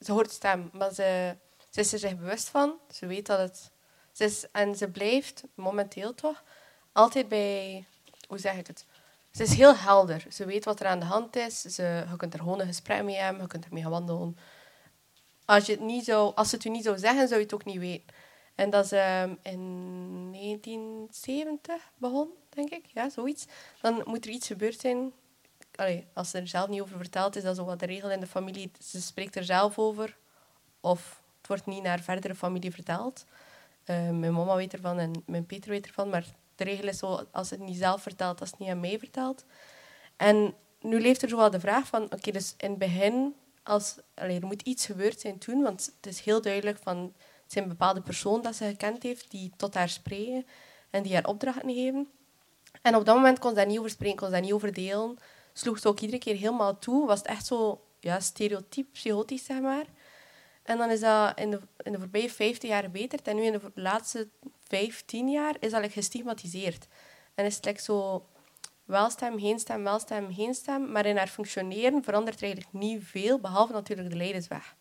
[0.00, 1.36] ze hoort stem, maar ze,
[1.70, 2.74] ze is er zich bewust van.
[2.90, 3.70] Ze weet dat het...
[4.12, 6.44] Ze is, en ze blijft, momenteel toch,
[6.92, 7.84] altijd bij...
[8.28, 8.86] Hoe zeg ik het?
[9.30, 10.26] Ze is heel helder.
[10.30, 11.60] Ze weet wat er aan de hand is.
[11.60, 13.42] Ze, je kunt er gewoon een gesprek mee hebben.
[13.42, 14.36] Je kunt ermee gaan wandelen.
[15.46, 17.54] Als, je het niet zou, als ze het u niet zou zeggen, zou je het
[17.54, 18.14] ook niet weten.
[18.54, 22.84] En dat is um, in 1970 begonnen, denk ik.
[22.92, 23.46] Ja, zoiets.
[23.80, 25.12] Dan moet er iets gebeurd zijn.
[25.74, 28.20] Allee, als ze er zelf niet over vertelt, is dat zo wat de regel in
[28.20, 28.70] de familie.
[28.80, 30.16] Ze spreekt er zelf over.
[30.80, 33.24] Of het wordt niet naar verdere familie verteld.
[33.86, 36.08] Uh, mijn mama weet ervan en mijn Peter weet ervan.
[36.08, 36.24] Maar
[36.54, 39.44] de regel is zo, als het niet zelf vertelt, als het niet aan mij vertelt.
[40.16, 43.34] En nu leeft er zo wel de vraag van, oké, dus in het begin,
[43.66, 47.12] als, er moet iets gebeurd zijn toen, want het is heel duidelijk van,
[47.42, 50.46] het zijn bepaalde personen dat ze gekend heeft, die tot haar spreken
[50.90, 52.08] en die haar opdrachten geven.
[52.82, 54.72] En op dat moment kon ze daar niet over spreken, kon ze daar niet over
[54.72, 55.18] delen.
[55.52, 57.06] Sloeg ze ook iedere keer helemaal toe.
[57.06, 59.86] Was het echt zo ja, stereotyp, psychotisch, zeg maar.
[60.62, 63.18] En dan is dat in de, in de voorbije 50 jaar beter.
[63.22, 64.28] En nu in de laatste
[64.68, 66.86] 15 jaar is dat gestigmatiseerd.
[67.34, 68.26] En is het zo
[68.86, 70.92] wel stem, geen stem, wel stem, stem.
[70.92, 74.74] Maar in haar functioneren verandert er eigenlijk niet veel, behalve natuurlijk de leidensweg.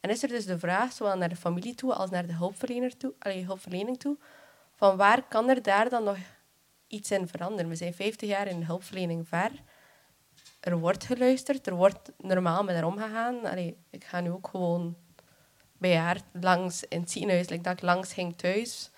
[0.00, 2.96] En is er dus de vraag, zowel naar de familie toe als naar de hulpverlener
[2.96, 4.16] toe, allee, hulpverlening toe,
[4.74, 6.16] van waar kan er daar dan nog
[6.86, 7.68] iets in veranderen?
[7.68, 9.50] We zijn 50 jaar in hulpverlening ver.
[10.60, 13.44] Er wordt geluisterd, er wordt normaal met haar omgegaan.
[13.44, 14.96] Allee, ik ga nu ook gewoon
[15.78, 18.90] bij haar langs in het ziekenhuis, dat ik langs ging thuis,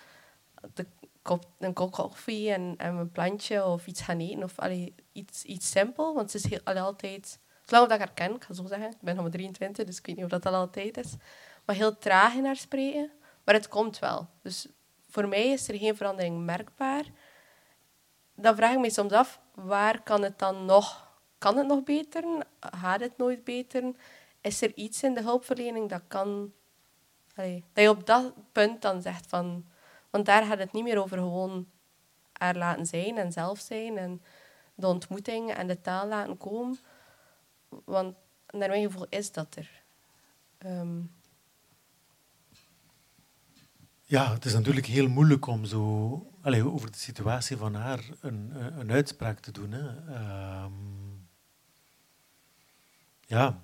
[0.75, 0.87] de
[1.25, 4.43] kop, een kop koffie en, en een plantje of iets gaan eten.
[4.43, 7.39] Of allee, iets, iets simpel, want ze is heel, altijd...
[7.64, 8.91] Zolang dat ik haar ken, ik ga zo zeggen.
[8.91, 11.14] Ik ben nog maar 23, dus ik weet niet of dat, dat altijd is.
[11.64, 13.11] Maar heel traag in haar spreken.
[13.45, 14.29] Maar het komt wel.
[14.43, 14.66] Dus
[15.09, 17.05] voor mij is er geen verandering merkbaar.
[18.35, 21.12] Dan vraag ik me soms af, waar kan het dan nog...
[21.39, 22.25] Kan het nog beter?
[22.61, 23.93] Gaat het nooit beter?
[24.41, 26.53] Is er iets in de hulpverlening dat kan
[27.35, 29.64] dat je op dat punt dan zegt van...
[30.15, 31.67] Want daar gaat het niet meer over gewoon
[32.33, 34.23] haar laten zijn en zelf zijn en
[34.75, 36.79] de ontmoeting en de taal laten komen.
[37.85, 38.17] Want
[38.51, 39.71] naar mijn gevoel is dat er.
[40.59, 41.01] Ehm,
[44.03, 48.53] ja, het is natuurlijk heel moeilijk om zo allez, over de situatie van haar een,
[48.79, 49.73] een uitspraak te doen.
[49.73, 49.89] Hè.
[50.65, 51.29] Um,
[53.27, 53.61] ja,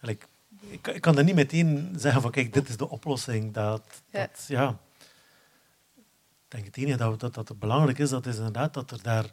[0.00, 0.26] like,
[0.60, 3.52] ik, ik, kan er niet meteen zeggen van kijk, dit is de oplossing.
[3.52, 4.20] Dat, ja.
[4.20, 4.78] Dat, ja.
[6.52, 9.32] Denk het enige dat, dat, dat belangrijk is, dat is inderdaad dat er daar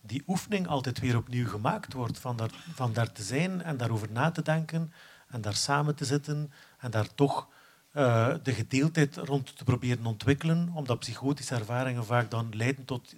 [0.00, 2.18] die oefening altijd weer opnieuw gemaakt wordt.
[2.18, 4.92] Van daar, van daar te zijn en daarover na te denken
[5.28, 7.48] en daar samen te zitten en daar toch
[7.92, 13.14] uh, de gedeeldheid rond te proberen ontwikkelen, omdat psychotische ervaringen vaak dan leiden tot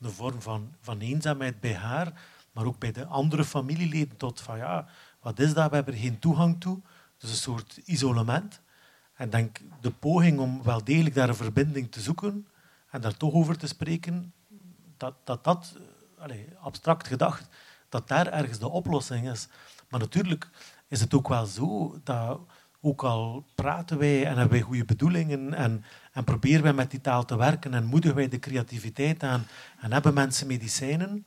[0.00, 2.12] een vorm van, van eenzaamheid bij haar,
[2.52, 4.88] maar ook bij de andere familieleden tot van ja,
[5.20, 6.80] wat is dat, we hebben er geen toegang toe.
[7.18, 8.60] Dus een soort isolement.
[9.14, 12.46] En denk de poging om wel degelijk daar een verbinding te zoeken
[12.90, 14.32] en daar toch over te spreken,
[14.96, 15.76] dat dat, dat
[16.18, 17.48] allez, abstract gedacht,
[17.88, 19.48] dat daar ergens de oplossing is.
[19.88, 20.50] Maar natuurlijk
[20.88, 22.40] is het ook wel zo dat
[22.80, 27.00] ook al praten wij en hebben wij goede bedoelingen en, en proberen wij met die
[27.00, 29.46] taal te werken en moedigen wij de creativiteit aan
[29.80, 31.26] en hebben mensen medicijnen,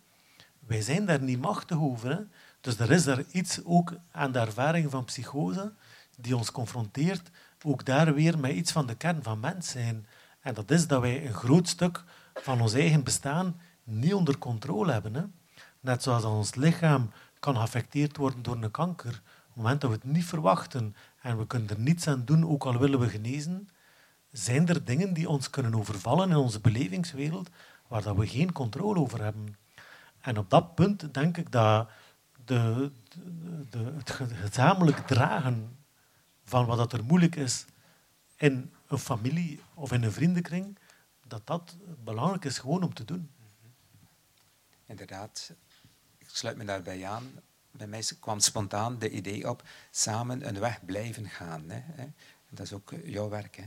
[0.60, 2.28] wij zijn daar niet machtig over.
[2.62, 5.74] Dus er is daar iets ook aan de ervaring van psychose
[6.18, 7.30] die ons confronteert,
[7.64, 10.06] ook daar weer met iets van de kern van mens zijn.
[10.42, 14.92] En dat is dat wij een groot stuk van ons eigen bestaan niet onder controle
[14.92, 15.14] hebben.
[15.14, 15.24] Hè?
[15.80, 19.10] Net zoals ons lichaam kan geaffecteerd worden door een kanker.
[19.12, 22.50] Op het moment dat we het niet verwachten en we kunnen er niets aan doen,
[22.50, 23.70] ook al willen we genezen,
[24.32, 27.50] zijn er dingen die ons kunnen overvallen in onze belevingswereld
[27.88, 29.56] waar dat we geen controle over hebben.
[30.22, 31.90] En op dat punt denk ik dat
[32.46, 32.92] de,
[33.70, 34.12] de, het
[34.42, 35.78] gezamenlijk dragen
[36.44, 37.66] van wat dat er moeilijk is
[38.38, 40.78] in een familie of in een vriendenkring,
[41.28, 43.32] dat dat belangrijk is gewoon om te doen.
[44.86, 45.54] Inderdaad,
[46.18, 47.32] ik sluit me daarbij aan.
[47.72, 51.70] Bij mij kwam spontaan de idee op samen een weg blijven gaan.
[51.70, 52.06] Hè.
[52.50, 53.64] Dat is ook jouw werk, hè,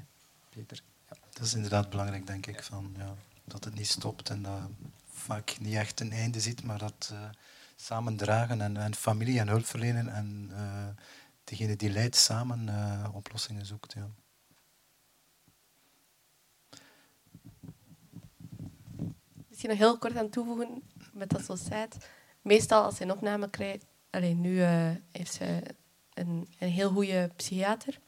[0.48, 0.82] Peter.
[1.08, 1.16] Ja.
[1.30, 3.14] Dat is inderdaad belangrijk, denk ik, van, ja,
[3.44, 4.70] dat het niet stopt en dat
[5.12, 7.28] vaak niet echt een einde ziet, maar dat uh,
[7.76, 10.86] samen dragen en, en, familie en hulp verlenen en uh,
[11.44, 13.92] degene die leidt samen uh, oplossingen zoekt.
[13.92, 14.08] Ja.
[19.64, 21.56] Misschien nog heel kort aan toevoegen met dat zo
[22.42, 25.62] Meestal als ze een opname krijgt, alleen nu uh, heeft ze
[26.14, 27.98] een, een heel goede psychiater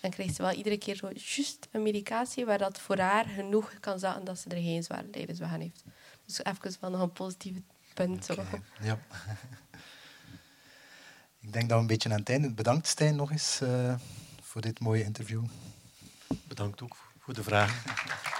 [0.00, 3.72] dan krijgt ze wel iedere keer zo juist een medicatie waar dat voor haar genoeg
[3.80, 5.84] kan zagen dat ze er geen zware lijdensweg aan heeft.
[6.26, 7.62] Dus even wel nog een positieve
[7.94, 8.24] punt.
[8.24, 8.34] Zo.
[8.80, 8.98] Ja.
[11.40, 12.50] Ik denk dat we een beetje aan het einde...
[12.50, 13.94] Bedankt Stijn nog eens eh,
[14.42, 15.44] voor dit mooie interview.
[16.48, 18.38] Bedankt ook voor de vraag.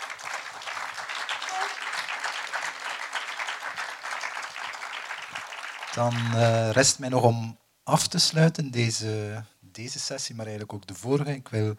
[5.94, 10.86] Dan eh, rest mij nog om af te sluiten deze, deze sessie, maar eigenlijk ook
[10.86, 11.34] de vorige.
[11.34, 11.76] Ik wil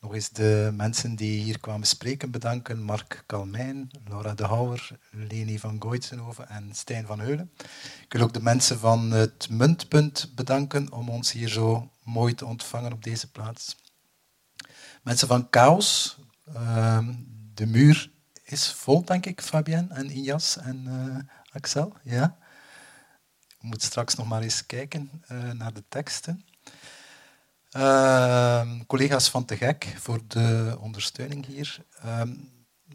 [0.00, 2.82] nog eens de mensen die hier kwamen spreken bedanken.
[2.82, 7.50] Mark Kalmijn, Laura de Houwer, Leni van Goitsenhoven en Stijn van Heulen.
[8.04, 12.46] Ik wil ook de mensen van het Muntpunt bedanken om ons hier zo mooi te
[12.46, 13.76] ontvangen op deze plaats.
[15.02, 16.18] Mensen van Chaos,
[16.54, 17.14] ehm,
[17.54, 18.10] de muur
[18.44, 21.96] is vol, denk ik, Fabienne en Injas en eh, Axel.
[22.02, 22.38] Ja?
[23.60, 26.44] Moet straks nog maar eens kijken eh, naar de teksten.
[27.70, 31.84] Ehm, collega's van Te Gek voor de ondersteuning hier.
[32.02, 32.34] Ehm,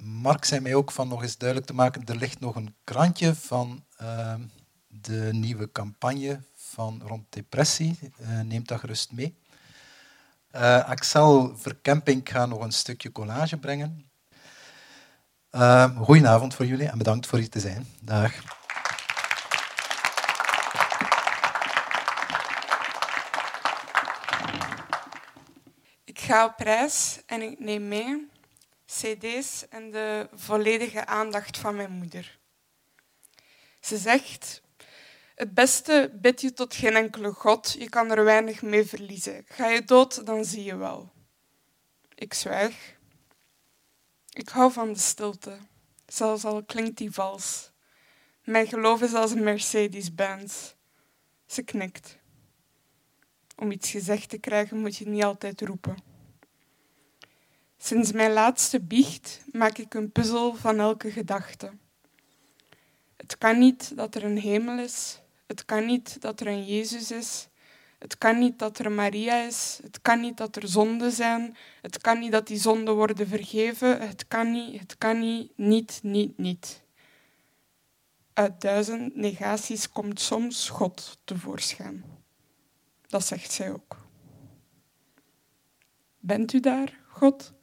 [0.02, 3.36] Mark zei mij ook van nog eens duidelijk te maken, er ligt nog een krantje
[3.36, 4.42] van ehm,
[4.88, 8.00] de nieuwe campagne van rond depressie.
[8.22, 9.38] Uh, neem dat gerust mee.
[10.56, 14.10] Uh, Axel Verkemping gaat nog een stukje collage brengen.
[15.98, 17.88] Goedenavond voor jullie en bedankt voor hier te zijn.
[18.02, 18.65] Dag.
[26.26, 28.28] Ga op reis en ik neem mee
[28.86, 32.40] cd's en de volledige aandacht van mijn moeder.
[33.80, 34.62] Ze zegt,
[35.36, 39.44] het beste bid je tot geen enkele god, je kan er weinig mee verliezen.
[39.48, 41.12] Ga je dood, dan zie je wel.
[42.16, 42.96] Ik zwijg.
[44.30, 45.58] Ik hou van de stilte,
[46.06, 47.72] zelfs al klinkt die vals.
[48.44, 50.74] Mijn geloof is als een Mercedes-Benz.
[51.46, 52.18] Ze knikt.
[53.56, 56.15] Om iets gezegd te krijgen moet je niet altijd roepen.
[57.78, 61.72] Sinds mijn laatste biecht maak ik een puzzel van elke gedachte.
[63.18, 65.20] Het kan niet dat er een hemel is.
[65.48, 67.48] Het kan niet dat er een Jezus is.
[68.00, 69.80] Het kan niet dat er Maria is.
[69.84, 71.58] Het kan niet dat er zonden zijn.
[71.82, 74.08] Het kan niet dat die zonden worden vergeven.
[74.08, 76.84] Het kan niet, het kan niet, niet, niet, niet.
[78.34, 82.04] Uit duizend negaties komt soms God tevoorschijn.
[83.08, 83.98] Dat zegt zij ook.
[86.20, 87.54] Bent u daar, God?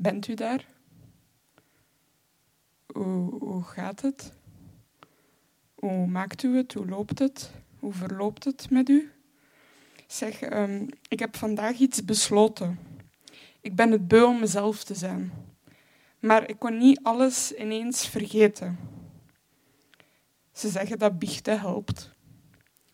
[0.00, 0.66] Bent u daar?
[2.92, 4.32] Hoe, gaat het?
[5.74, 6.74] Hoe maakt u het?
[6.74, 7.52] Hoe loopt het?
[7.78, 9.12] Hoe verloopt het met u?
[10.06, 12.78] Zeg, um, ik heb vandaag iets besloten.
[13.60, 15.32] Ik ben het beu om mezelf te zijn.
[16.18, 18.78] Maar ik kon niet alles ineens vergeten.
[20.52, 22.10] Ze zeggen dat biechten helpt.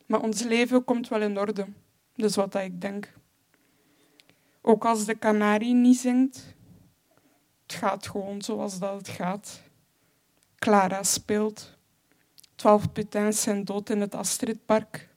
[0.07, 1.67] Maar ons leven komt wel in orde.
[2.15, 3.13] Dat is wat ik denk.
[4.61, 6.54] Ook als de kanarie niet zingt,
[7.67, 9.63] het gaat gewoon zoals dat het gaat.
[10.59, 11.77] Clara speelt.
[12.55, 15.09] Twaalf putins zijn dood in het Astridpark.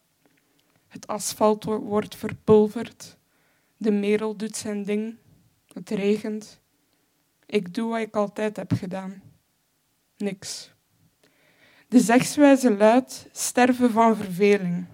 [0.87, 3.17] Het asfalt wordt verpulverd.
[3.77, 5.15] De merel doet zijn ding.
[5.73, 6.59] Het regent.
[7.45, 9.21] Ik doe wat ik altijd heb gedaan.
[10.17, 10.71] Niks.
[11.87, 14.85] De zegswijze luidt sterven van verveling.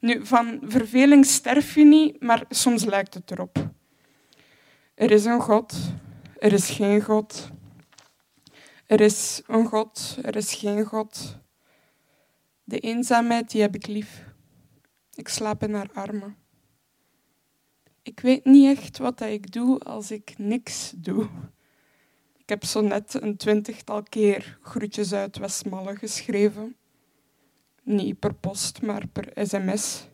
[0.00, 3.70] Nu, van verveling sterf je niet, maar soms lijkt het erop.
[4.94, 5.74] Er is een God,
[6.42, 7.50] er is geen God.
[8.86, 11.36] Er is een God, er is geen God.
[12.64, 14.24] De eenzaamheid, die heb ik lief.
[15.14, 16.36] Ik slaap in haar armen.
[18.02, 21.28] Ik weet niet echt wat ik doe als ik niks doe.
[22.36, 26.76] Ik heb zo net een twintigtal keer groetjes uit Westmalle geschreven.
[27.82, 30.06] Niet per post, maar per sms.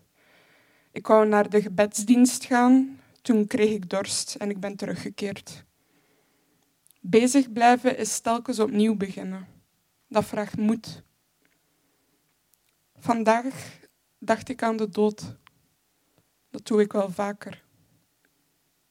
[0.93, 3.01] Ik wou naar de gebedsdienst gaan.
[3.23, 5.67] Toen kreeg ik dorst en ik ben teruggekeerd.
[7.11, 9.47] Bezig blijven is telkens opnieuw beginnen.
[10.09, 11.03] Dat vraagt moed.
[12.97, 13.79] Vandaag
[14.19, 15.37] dacht ik aan de dood.
[16.51, 17.65] Dat doe ik wel vaker.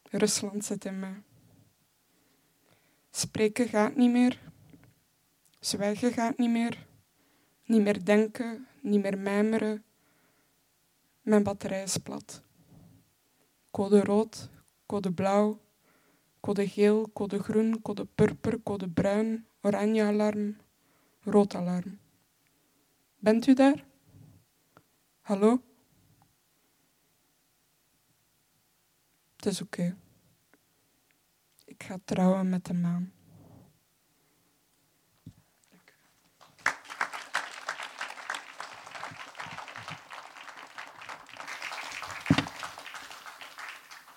[0.03, 1.23] Rusland zit in mij.
[3.11, 4.39] Spreken gaat niet meer.
[5.59, 6.87] Zwijgen gaat niet meer.
[7.65, 9.83] Niet meer denken, niet meer mijmeren.
[11.21, 12.41] Mijn batterij is plat.
[13.71, 14.49] Code rood,
[14.85, 15.59] code blauw,
[16.39, 20.57] code geel, code groen, code purper, code bruin, oranje alarm,
[21.23, 21.99] rood alarm.
[23.19, 23.85] Bent u daar?
[25.21, 25.61] Hallo?
[29.35, 29.97] Het is oké.
[31.65, 33.16] Ik ga trouwen met de maan.